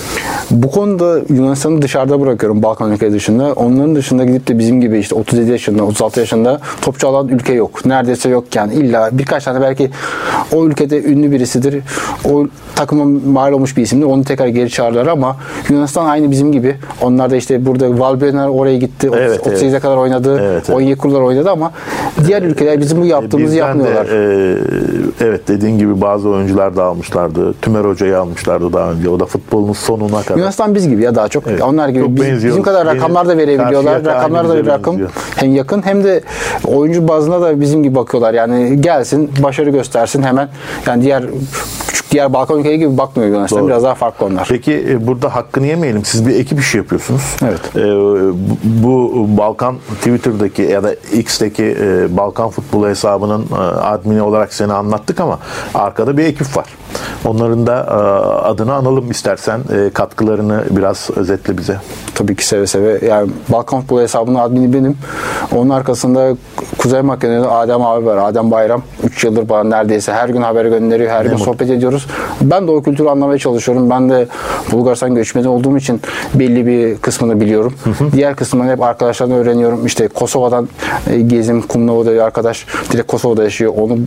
[0.50, 3.52] Bu konuda Yunanistan'ı dışarıda bırakıyorum Balkan ülkeleri dışında.
[3.52, 7.86] Onların dışında gidip de bizim gibi işte 37 yaşında, 36 yaşında topçu alan ülke yok.
[7.86, 8.74] Neredeyse yok yani.
[8.74, 9.90] İlla birkaç tane belki
[10.52, 11.82] o ülkede ünlü birisidir.
[12.24, 14.06] O takıma mal olmuş bir isimdir.
[14.06, 15.36] Onu tekrar geri çağırırlar ama
[15.68, 16.76] Yunanistan aynı bizim gibi.
[17.00, 19.10] Onlar da işte burada Valbuena oraya gitti.
[19.14, 19.82] Evet, 38'e evet.
[19.82, 20.38] kadar oynadı.
[20.40, 20.76] Evet, evet.
[20.76, 21.72] Onyekurular oynadı ama
[22.26, 24.08] diğer ülkeler bizim bu yaptığımızı Bizden yapmıyorlar.
[24.08, 24.14] De,
[25.20, 27.54] e, evet dediğin gibi bazı oyuncular da almışlardı.
[27.62, 29.08] Tümer Hoca'yı almışlardı daha önce.
[29.08, 30.38] O da futbolun sonuna kadar.
[30.38, 31.46] Yunanistan biz gibi ya daha çok.
[31.46, 31.62] Evet.
[31.62, 32.44] Onlar gibi Çok biz- benziyoruz.
[32.44, 34.04] bizim kadar rakamlar da verebiliyorlar.
[34.04, 34.92] Rakamlar da bir rakam.
[34.94, 35.10] benziyor.
[35.36, 36.20] Hem yakın hem de
[36.66, 38.34] oyuncu bazına da bizim gibi bakıyorlar.
[38.34, 40.48] Yani gelsin, başarı göstersin hemen.
[40.86, 41.24] Yani diğer
[42.14, 43.60] diğer Balkan ülkeleri gibi bakmıyor Yunanistan.
[43.60, 43.68] Doğru.
[43.68, 44.46] Biraz daha farklı onlar.
[44.50, 46.04] Peki e, burada hakkını yemeyelim.
[46.04, 47.36] Siz bir ekip işi yapıyorsunuz.
[47.42, 47.76] Evet.
[47.76, 47.82] E,
[48.64, 55.20] bu, Balkan Twitter'daki ya da X'teki e, Balkan futbolu hesabının e, admini olarak seni anlattık
[55.20, 55.38] ama
[55.74, 56.66] arkada bir ekip var.
[57.24, 57.94] Onların da e,
[58.46, 59.60] adını analım istersen.
[59.76, 61.76] E, katkılarını biraz özetle bize.
[62.14, 63.06] Tabii ki seve seve.
[63.06, 64.98] Yani Balkan Futbolu hesabının admini benim.
[65.52, 66.36] Onun arkasında
[66.78, 68.16] Kuzey Makedonya'da Adem abi var.
[68.16, 68.82] Adem Bayram.
[69.04, 71.10] 3 yıldır bana neredeyse her gün haber gönderiyor.
[71.10, 71.44] Her gün mutlu.
[71.44, 72.03] sohbet ediyoruz.
[72.40, 73.90] Ben de o kültürü anlamaya çalışıyorum.
[73.90, 74.26] Ben de
[74.72, 76.00] Bulgaristan göçmeni olduğum için
[76.34, 77.74] belli bir kısmını biliyorum.
[78.12, 79.86] Diğer kısmını hep arkadaşlardan öğreniyorum.
[79.86, 80.68] İşte Kosova'dan
[81.10, 83.72] e, Gezim Kumnova'da bir arkadaş direkt Kosova'da yaşıyor.
[83.76, 83.98] Onu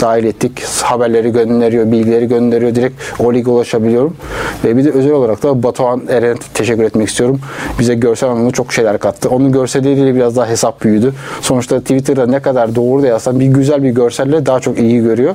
[0.00, 0.62] dahil ettik.
[0.82, 2.74] Haberleri gönderiyor, bilgileri gönderiyor.
[2.74, 4.16] Direkt o lige ulaşabiliyorum.
[4.64, 7.40] Ve bir de özel olarak da Batuhan Eren'e teşekkür etmek istiyorum.
[7.78, 9.28] Bize görsel anlamda çok şeyler kattı.
[9.30, 11.14] Onun görselleriyle biraz daha hesap büyüdü.
[11.40, 15.34] Sonuçta Twitter'da ne kadar doğru da yazsan bir güzel bir görselle daha çok iyi görüyor.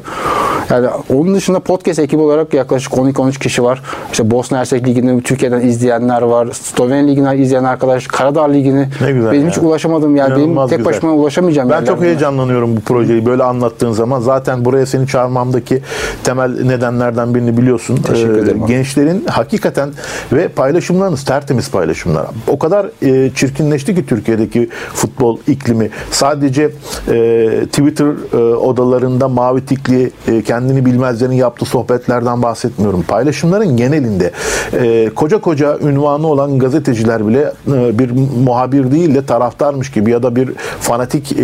[0.69, 3.81] Yani onun dışında podcast ekibi olarak yaklaşık 12-13 kişi var.
[4.11, 6.47] İşte Bosna Hersek Ligi'ni Türkiye'den izleyenler var.
[6.51, 8.07] Slovenya Ligi'ni izleyen arkadaş.
[8.07, 8.87] Karadağ Ligi'ni.
[9.01, 9.49] Ne güzel Benim ya.
[9.51, 10.15] hiç ulaşamadım.
[10.15, 10.85] Yani benim tek güzel.
[10.85, 11.69] başıma ulaşamayacağım.
[11.69, 14.19] Ben çok heyecanlanıyorum bu projeyi böyle anlattığın zaman.
[14.19, 15.81] Zaten buraya seni çağırmamdaki
[16.23, 17.95] temel nedenlerden birini biliyorsun.
[17.95, 18.65] Teşekkür Ee, ederim.
[18.67, 19.89] Gençlerin hakikaten
[20.33, 22.25] ve paylaşımlarınız tertemiz paylaşımlar.
[22.47, 25.89] O kadar e, çirkinleşti ki Türkiye'deki futbol iklimi.
[26.11, 26.63] Sadece
[27.11, 33.03] e, Twitter e, odalarında mavi tikli e, kendini bilmezlerin yaptığı sohbetlerden bahsetmiyorum.
[33.03, 34.31] Paylaşımların genelinde
[34.73, 38.11] e, koca koca ünvanı olan gazeteciler bile e, bir
[38.45, 41.35] muhabir değil de taraftarmış gibi ya da bir fanatik e,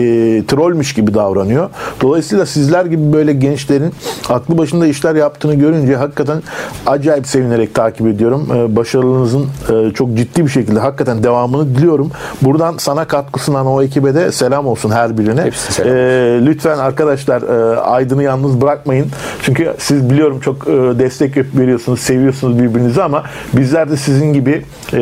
[0.48, 1.70] trollmüş gibi davranıyor.
[2.02, 3.94] Dolayısıyla sizler gibi böyle gençlerin
[4.30, 6.44] aklı başında işler yaptığını görünce hakikaten
[6.86, 8.48] acayip sevinerek takip ediyorum.
[8.56, 12.12] E, başarınızın e, çok ciddi bir şekilde hakikaten devamını diliyorum.
[12.42, 15.42] Buradan sana katkı sunan o ekibe de selam olsun her birine.
[15.42, 15.98] Hepsine selam.
[15.98, 19.08] E, lütfen arkadaşlar e, Aydın'ı yalnız bırakmayın.
[19.42, 23.24] Çünkü siz biliyorum çok e, destek veriyorsunuz, seviyorsunuz birbirinizi ama
[23.54, 25.00] bizler de sizin gibi e,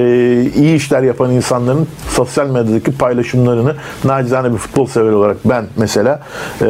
[0.55, 3.75] iyi işler yapan insanların sosyal medyadaki paylaşımlarını
[4.05, 6.19] nacizane bir futbol sever olarak ben mesela
[6.61, 6.65] e,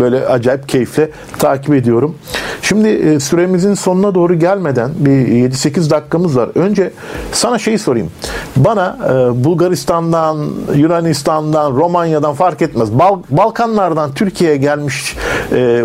[0.00, 2.14] böyle acayip keyifle takip ediyorum.
[2.62, 6.48] Şimdi süremizin sonuna doğru gelmeden bir 7-8 dakikamız var.
[6.54, 6.90] Önce
[7.32, 8.10] sana şeyi sorayım.
[8.56, 8.96] Bana
[9.34, 12.98] Bulgaristan'dan, Yunanistan'dan, Romanya'dan fark etmez.
[12.98, 15.16] Bal- Balkanlardan Türkiye'ye gelmiş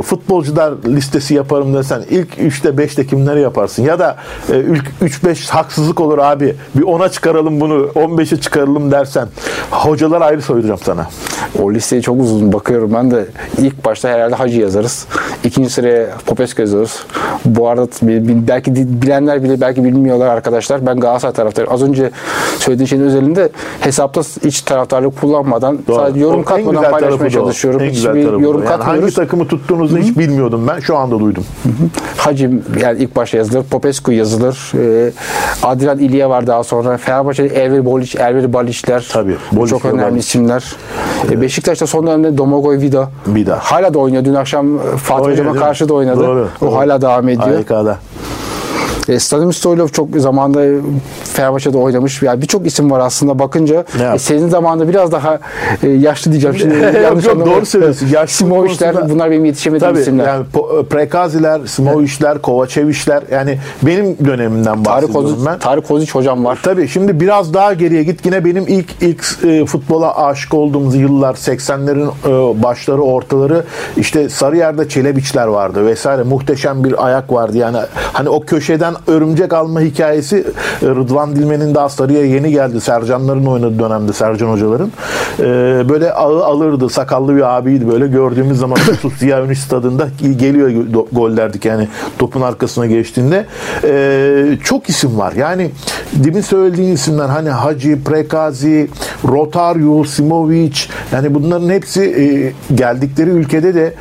[0.03, 3.83] futbolcular listesi yaparım desen ilk 3'te 5'te kimleri yaparsın?
[3.83, 4.15] Ya da
[4.51, 6.55] e, ilk 3-5 haksızlık olur abi.
[6.75, 9.27] Bir 10'a çıkaralım bunu, 15'e çıkaralım dersen
[9.71, 11.07] hocalar ayrı soyacağım sana.
[11.61, 12.93] O listeyi çok uzun bakıyorum.
[12.93, 13.25] Ben de
[13.57, 15.07] ilk başta herhalde Hacı yazarız.
[15.43, 17.03] İkinci sıraya Popescu yazarız.
[17.45, 17.87] Bu arada
[18.47, 20.85] belki bilenler bile belki bilmiyorlar arkadaşlar.
[20.85, 21.73] Ben Galatasaray taraftarıyım.
[21.73, 22.11] Az önce
[22.59, 25.95] söylediğin şeyin özelinde hesapta hiç taraftarlık kullanmadan Doğru.
[25.95, 27.29] sadece O yorum en katmadan paylaşmaya o.
[27.29, 27.81] çalışıyorum.
[27.81, 28.47] Hiçbir yorum o.
[28.47, 29.15] Yani hangi katmıyoruz.
[29.15, 30.79] takımı tuttuğunuzu hiç bilmiyordum ben.
[30.79, 31.36] Şu anda duydum.
[32.17, 33.63] Hacı yani ilk başta yazılır.
[33.63, 34.71] Popescu yazılır.
[34.75, 35.11] Ee,
[35.63, 36.97] Adrian İlya var daha sonra.
[36.97, 39.07] Fenerbahçe'de Elvir Boliç, Elvir Baliçler.
[39.13, 40.25] Tabii, Boliç çok önemli Baliç.
[40.25, 40.75] isimler.
[41.31, 43.09] Ee, Beşiktaş'ta son dönemde Domagoj Vida.
[43.27, 43.59] Vida.
[43.61, 44.25] Hala da oynuyor.
[44.25, 46.19] Dün akşam Fatih Hocam'a karşı da oynadı.
[46.19, 46.75] Doğru, o doğru.
[46.75, 47.57] hala devam ediyor.
[47.57, 47.97] AYK'da.
[49.09, 50.87] E, Stadim Stoylov çok zamanında
[51.23, 52.21] Fenerbahçe'de oynamış.
[52.21, 53.85] Yani birçok isim var aslında bakınca.
[54.15, 55.39] E, senin zamanında biraz daha
[55.83, 56.75] e, yaşlı diyeceğim şimdi.
[57.03, 58.07] yanlış yok, doğru söylüyorsun.
[58.07, 60.27] Yaşlı Simovic'ler konusunda- bunlar benim yetişemediğim Tabii isimler.
[60.27, 65.59] yani Po- Prekaziler, Smoviçler, Kovačevićler yani benim dönemimden Tarık bahsediyorum Kozic, ben.
[65.59, 66.59] Tarık Kozic hocam var.
[66.63, 71.33] Tabii şimdi biraz daha geriye git yine benim ilk ilk e, futbola aşık olduğumuz yıllar
[71.33, 73.63] 80'lerin e, başları ortaları
[73.97, 77.77] işte Sarıyer'de Çelebiçler vardı vesaire muhteşem bir ayak vardı yani
[78.13, 80.37] hani o köşeden örümcek alma hikayesi
[80.81, 82.81] e, Rıdvan Dilmen'in daha Sarıyer yeni geldi.
[82.81, 84.91] Sercanların oynadığı dönemde Sercan hocaların.
[85.39, 85.43] E,
[85.89, 88.07] böyle ağı alırdı sakallı bir abiydi böyle.
[88.07, 88.77] Gördüğümüz zaman
[89.19, 90.71] Ziya Ünlü stadında geliyor
[91.11, 91.87] gol derdik yani
[92.19, 93.45] topun arkasına geçtiğinde.
[93.83, 95.33] E, çok isim var.
[95.33, 95.71] Yani
[96.13, 98.89] demin söylediğin isimler hani Hacı, Prekazi,
[99.27, 100.77] Rotario, Simovic
[101.11, 103.93] yani bunların hepsi geldikleri ülkede de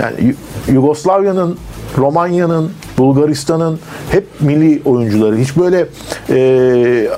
[0.00, 1.56] yani Yu- Yugoslavya'nın
[1.98, 3.78] Romanya'nın, Bulgaristan'ın
[4.10, 5.36] hep milli oyuncuları.
[5.36, 5.86] Hiç böyle
[6.30, 7.08] e,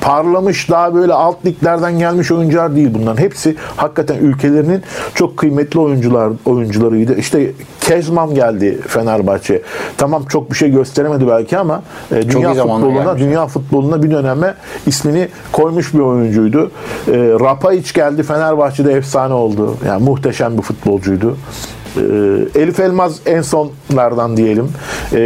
[0.00, 3.22] parlamış daha böyle alt liglerden gelmiş oyuncular değil bunların.
[3.22, 4.82] Hepsi hakikaten ülkelerinin
[5.14, 7.16] çok kıymetli oyuncular oyuncularıydı.
[7.16, 9.62] İşte Kezman geldi Fenerbahçe.
[9.96, 14.54] Tamam çok bir şey gösteremedi belki ama e, dünya futboluna dünya futboluna bir döneme
[14.86, 16.70] ismini koymuş bir oyuncuydu.
[17.08, 19.76] E, Rapayic geldi Fenerbahçe'de efsane oldu.
[19.86, 21.36] Yani muhteşem bir futbolcuydu.
[21.96, 24.68] E, Elif Elmaz en sonlardan diyelim.
[25.12, 25.18] E,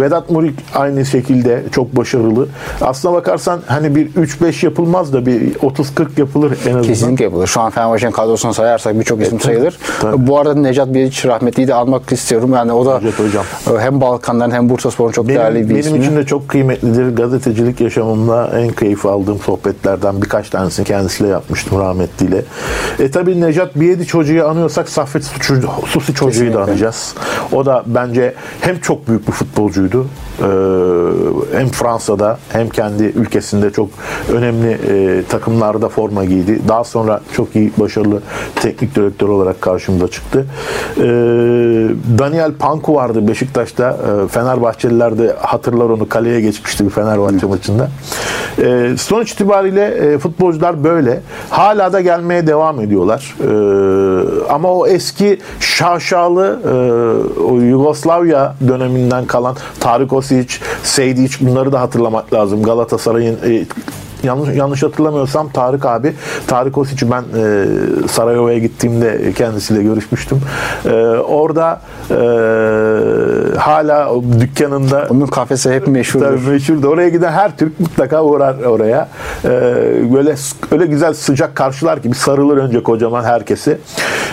[0.00, 2.48] Vedat Murik aynı şekilde çok başarılı.
[2.80, 6.82] Aslına bakarsan hani bir 3-5 yapılmaz da bir 30-40 yapılır en azından.
[6.82, 7.46] Kesinlikle yapılır.
[7.46, 9.78] Şu an Fenerbahçe'nin kadrosunu sayarsak birçok isim sayılır.
[10.00, 10.26] tabii.
[10.26, 12.52] Bu arada Necat Bilic rahmetliyi de almak istiyorum.
[12.54, 13.44] Yani o da Necat hocam.
[13.80, 15.98] hem Balkanların hem Bursaspor'un çok Benim, değerli bir benim ismi.
[15.98, 17.16] için de çok kıymetlidir.
[17.16, 22.42] Gazetecilik yaşamımda en keyif aldığım sohbetlerden birkaç tanesini kendisiyle yapmıştım rahmetliyle.
[22.98, 25.24] E tabi Necat Biyediç hocayı anıyorsak Saffet
[26.04, 27.14] Vusic hocayı da anacağız.
[27.52, 30.06] O da bence hem çok büyük bir futbolcuydu.
[30.40, 30.46] e,
[31.58, 33.88] hem Fransa'da hem kendi ülkesinde çok
[34.32, 36.60] önemli e, takımlarda forma giydi.
[36.68, 38.22] Daha sonra çok iyi başarılı
[38.56, 40.46] teknik direktör olarak karşımıza çıktı.
[40.96, 41.02] E,
[42.18, 43.96] Daniel Panku vardı Beşiktaş'ta.
[44.30, 47.90] Fenerbahçeliler de hatırlar onu kaleye geçmişti bir Fenerbahçe maçında.
[48.62, 51.20] E, sonuç itibariyle futbolcular böyle.
[51.50, 53.36] Hala da gelmeye devam ediyorlar.
[54.48, 55.38] Ama o eski
[55.98, 62.62] şaşalı e, o Yugoslavya döneminden kalan Tarık Osic, Sejdic bunları da hatırlamak lazım.
[62.62, 63.64] Galatasaray'ın e,
[64.24, 66.14] yanlış yanlış hatırlamıyorsam Tarık abi
[66.46, 67.66] Tarık Osic'i ben e,
[68.08, 70.40] Sarajevo'ya gittiğimde kendisiyle görüşmüştüm.
[70.84, 72.14] E, orada e,
[73.58, 74.10] hala
[74.40, 76.26] dükkanında Onun kafesi hep meşhurdur.
[76.26, 76.88] Tabii meşhurdu.
[76.88, 79.08] Oraya giden her Türk mutlaka uğrar oraya.
[79.44, 79.50] Ee,
[80.14, 80.34] böyle
[80.70, 83.78] öyle güzel sıcak karşılar ki bir sarılır önce kocaman herkesi.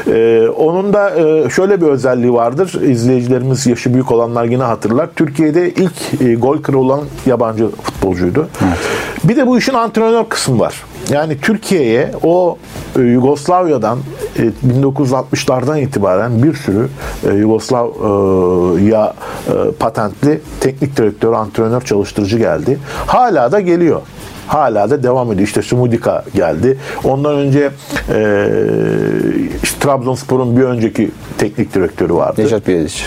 [0.07, 2.81] Ee, onun da e, şöyle bir özelliği vardır.
[2.81, 5.09] İzleyicilerimiz yaşı büyük olanlar yine hatırlar.
[5.15, 8.47] Türkiye'de ilk e, gol kralı olan yabancı futbolcuydu.
[9.23, 10.83] Bir de bu işin antrenör kısmı var.
[11.09, 12.57] Yani Türkiye'ye o
[12.99, 13.99] e, Yugoslavya'dan
[14.37, 14.41] e,
[14.81, 16.89] 1960'lardan itibaren bir sürü
[17.29, 19.13] e, Yugoslavya
[19.47, 22.79] e, patentli teknik direktör, antrenör, çalıştırıcı geldi.
[23.05, 24.01] Hala da geliyor.
[24.47, 25.47] Hala da devam ediyor.
[25.47, 26.77] İşte Sumudika geldi.
[27.03, 27.71] Ondan önce
[28.09, 28.47] e,
[29.63, 32.41] işte Trabzonspor'un bir önceki teknik direktörü vardı.
[32.41, 33.03] Nejat Bielic.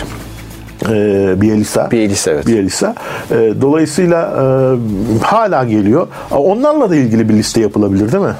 [0.89, 1.91] E, Bielisa.
[1.91, 2.47] Bielisa evet.
[2.47, 2.95] Bielisa.
[3.31, 6.07] E, dolayısıyla e, hala geliyor.
[6.31, 8.33] Onlarla da ilgili bir liste yapılabilir değil mi?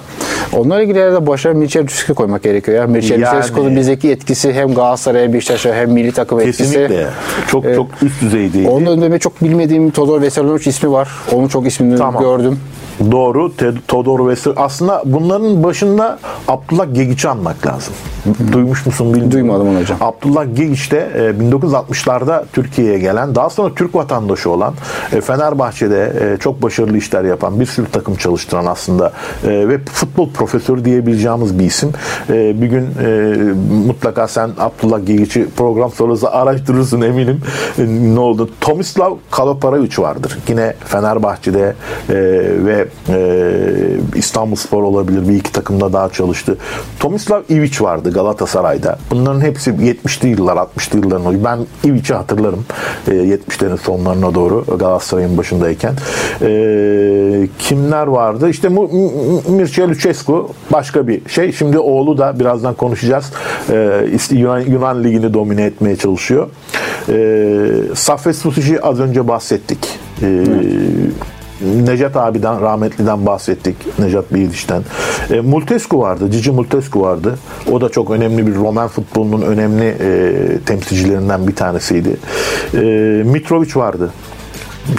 [0.54, 2.78] Onlarla ilgili de başa Mircea Lucescu koymak gerekiyor.
[2.78, 2.88] Ya.
[2.88, 6.64] Mircea Yani- Lucescu'nun bizdeki etkisi hem Galatasaray'a Beşiktaş'a hem milli takım etkisi.
[6.64, 7.08] Kesinlikle.
[7.48, 7.76] Çok Evet.
[7.76, 8.70] çok üst düzeydeydi.
[8.70, 11.10] Onun önünde çok bilmediğim Todor Veselinovic ismi var.
[11.32, 12.24] Onun çok ismini Tamam.
[12.24, 12.60] gördüm.
[13.12, 13.52] Doğru.
[13.88, 14.54] Todor Vesel.
[14.58, 17.93] Aslında bunların başında Abdullah Gegiç'i anmak lazım.
[18.52, 19.32] Duymuş musun bilmiyorum.
[19.32, 19.98] Duymadım onu hocam.
[20.02, 24.74] Abdullah Gegiç de e, 1960'larda Türkiye'ye gelen, daha sonra Türk vatandaşı olan,
[25.14, 29.12] e, Fenerbahçe'de e, çok başarılı işler yapan, bir sürü takım çalıştıran aslında
[29.43, 31.91] e, ve futbol profesörü diyebileceğimiz bir isim.
[32.30, 33.34] E, Bir gün e,
[33.88, 37.41] mutlaka sen Abdullah Gegiç'i program sonrası araştırırsın eminim.
[37.80, 37.86] E,
[38.16, 38.50] Ne oldu?
[38.62, 40.38] Tomislav Kaloparavic vardır.
[40.50, 41.76] Yine Fenerbahçe'de
[42.10, 43.42] e, e,
[44.16, 45.28] İstanbul Spor olabilir.
[45.30, 46.58] Bir iki takımda daha çalıştı.
[47.00, 48.98] Tomislav Ivic vardı Galatasaray'da.
[49.12, 51.26] Bunların hepsi 70'li yıllar, 60'lı yılların.
[51.26, 51.60] o- Ben
[51.90, 52.66] Ivic'i hatırlarım.
[53.08, 55.94] E, 70'lerin sonlarına doğru Galatasaray'ın başındayken.
[56.42, 58.50] E, kimler vardı?
[58.50, 58.70] İşte
[59.50, 61.52] Mircea Lucescu başka bir şey.
[61.52, 63.26] Şimdi oğlu da birazdan konuşacağız.
[63.70, 66.48] E, Yunan, Yunan Ligi'ni domine etmeye çalışıyor.
[67.10, 67.16] E,
[67.96, 69.80] Safet Susic'i az önce bahsettik.
[70.22, 70.44] E,
[71.62, 73.76] Necat abiden, rahmetliden bahsettik.
[73.99, 74.84] Necat Bilgiç'ten.
[75.32, 76.32] E, Multescu vardı.
[76.32, 77.36] Cici Multescu vardı.
[77.72, 82.18] O da çok önemli bir Roman futbolunun önemli e, temsilcilerinden bir tanesiydi.
[82.74, 82.78] E,
[83.26, 84.12] Mitrovic vardı.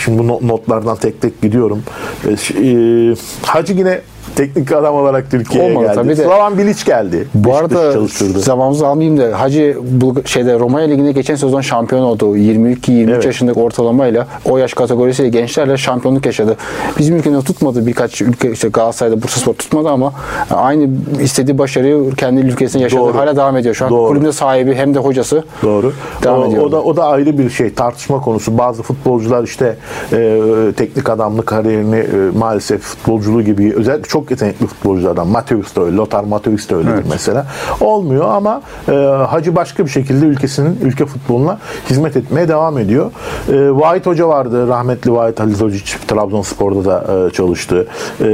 [0.04, 1.82] Şimdi bu no- notlardan tek tek gidiyorum.
[2.24, 4.00] E, e, Hacı yine
[4.36, 5.94] teknik adam olarak Türkiye'ye Olmadı geldi.
[5.94, 6.24] tabii de.
[6.24, 7.28] Slavan Bilic geldi.
[7.34, 8.40] Bu Beşiktaş'ı arada çalıştırdı.
[8.40, 12.36] zamanımızı almayayım da Hacı bu şeyde Romanya Ligi'nde geçen sezon şampiyon oldu.
[12.36, 13.24] 22-23 Evet.
[13.24, 16.56] yaşındaki ortalamayla o yaş kategorisiyle gençlerle şampiyonluk yaşadı.
[16.98, 20.12] Bizim ülkede tutmadı birkaç ülke işte Galatasaray'da Bursaspor tutmadı ama
[20.50, 20.88] aynı
[21.22, 23.00] istediği başarıyı kendi ülkesinde yaşadı.
[23.00, 23.16] Doğru.
[23.16, 23.74] Hala devam ediyor.
[23.74, 24.08] Şu an Doğru.
[24.08, 25.44] kulübün sahibi hem de hocası.
[25.62, 25.92] Doğru.
[26.22, 26.62] Devam o, ediyor.
[26.64, 28.58] o da o da ayrı bir şey tartışma konusu.
[28.58, 29.76] Bazı futbolcular işte
[30.12, 30.40] e,
[30.76, 36.24] teknik adamlık kariyerini e, maalesef futbolculuğu gibi özellikle çok yetenekli futbolculardan Mateus da öyle, Lothar
[36.24, 37.46] Mateus da öyledir mesela.
[37.80, 38.92] Olmuyor ama e,
[39.28, 41.58] Hacı başka bir şekilde ülkesinin ülke futboluna
[41.90, 43.10] hizmet etmeye devam ediyor.
[43.48, 44.68] E, Vahit Hoca vardı.
[44.68, 47.86] Rahmetli Vahit Halilovic Trabzonspor'da da e, çalıştı.
[48.20, 48.26] E,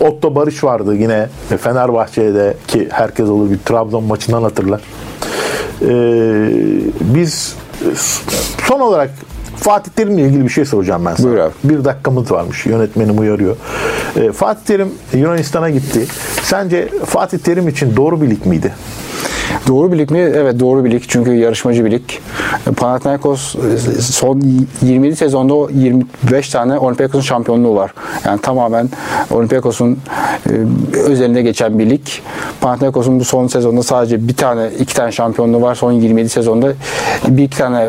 [0.00, 1.28] Otto Barış vardı yine
[1.58, 4.80] Fenerbahçe'de ki herkes olur bir Trabzon maçından hatırlar.
[5.82, 6.50] Ee,
[7.00, 7.56] biz
[8.68, 9.10] son olarak
[9.56, 11.26] Fatih Terim'le ilgili bir şey soracağım ben sana.
[11.26, 11.52] Buyur abi.
[11.64, 12.66] Bir dakikamız varmış.
[12.66, 13.56] Yönetmenim uyarıyor.
[14.16, 16.06] Ee, Fatih Terim Yunanistan'a gitti.
[16.42, 18.72] Sence Fatih Terim için doğru bir lig miydi?
[19.68, 20.18] Doğru bir mi?
[20.18, 21.00] Evet doğru bir.
[21.08, 22.02] Çünkü yarışmacı bir lig.
[22.76, 24.42] Panathinaikos e, son
[24.82, 27.94] 27 sezonda o 25 tane Olympiakos'un şampiyonluğu var.
[28.24, 28.88] Yani tamamen
[29.30, 29.98] Olympiakos'un
[30.50, 30.52] e,
[30.98, 32.06] özelinde geçen bir lig.
[32.60, 35.74] Panathinaikos'un bu son sezonda sadece bir tane, iki tane şampiyonluğu var.
[35.74, 36.72] Son 27 sezonda
[37.28, 37.88] bir iki tane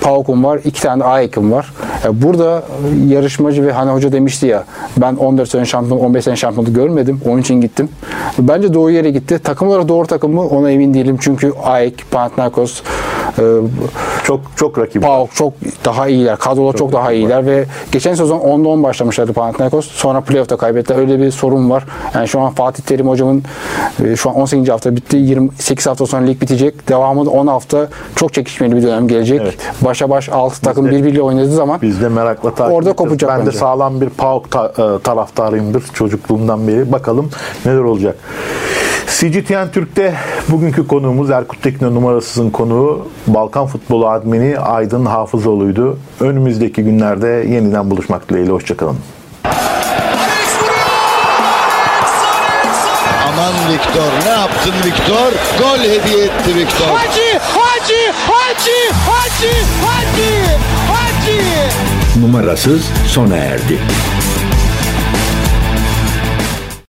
[0.00, 1.72] PAOK'un var, iki tane AEK'im var.
[2.04, 2.62] Ya burada
[3.08, 4.64] yarışmacı ve hani hoca demişti ya
[4.96, 7.20] ben 14 sene şampiyon, 15 sene şampiyonluk görmedim.
[7.26, 7.88] Onun için gittim.
[8.38, 9.40] Bence doğru yere gitti.
[9.44, 11.16] Takım olarak doğru takım mı ona emin değilim.
[11.20, 12.82] çünkü AEK, Panathinaikos, e,
[14.24, 15.02] Çok çok rakip.
[15.02, 15.52] PAOK çok
[15.84, 16.36] daha iyiler.
[16.36, 19.88] Kadrolar çok, daha iyiler ve geçen sezon 10'da 10 başlamışlardı Panathinaikos.
[19.88, 20.98] Sonra playoff'ta kaybettiler.
[20.98, 21.84] Öyle bir sorun var.
[22.14, 23.42] Yani şu an Fatih Terim hocamın
[24.04, 24.68] e, şu an 18.
[24.68, 25.16] hafta bitti.
[25.16, 26.88] 28 hafta sonra lig bitecek.
[26.88, 29.40] Devamında 10 hafta çok çekişmeli bir dönem gelecek.
[29.42, 29.54] Evet.
[29.80, 33.40] Başa baş 6 takım de- birbiriyle oynadığı zaman Biz de merakla takip Orada kopacak Ben
[33.42, 33.58] de bence.
[33.58, 36.92] sağlam bir PAOK ta- e, taraftarıyımdır çocukluğumdan beri.
[36.92, 37.30] Bakalım
[37.66, 38.16] neler olacak.
[39.18, 40.14] CGTN Türk'te
[40.48, 45.98] bugünkü konuğumuz Erkut Tekno numarasızın konuğu Balkan Futbolu admini Aydın Hafızoğlu'ydu.
[46.20, 48.52] Önümüzdeki günlerde yeniden buluşmak dileğiyle.
[48.52, 48.96] Hoşçakalın.
[53.28, 55.32] Aman Viktor ne yaptın Viktor?
[55.58, 56.86] Gol hediye etti Viktor.
[56.86, 59.52] Hacı, Hacı, Hacı, Hacı,
[59.86, 60.58] Hacı,
[60.92, 61.40] Hacı.
[62.20, 63.78] numarasız sona erdi.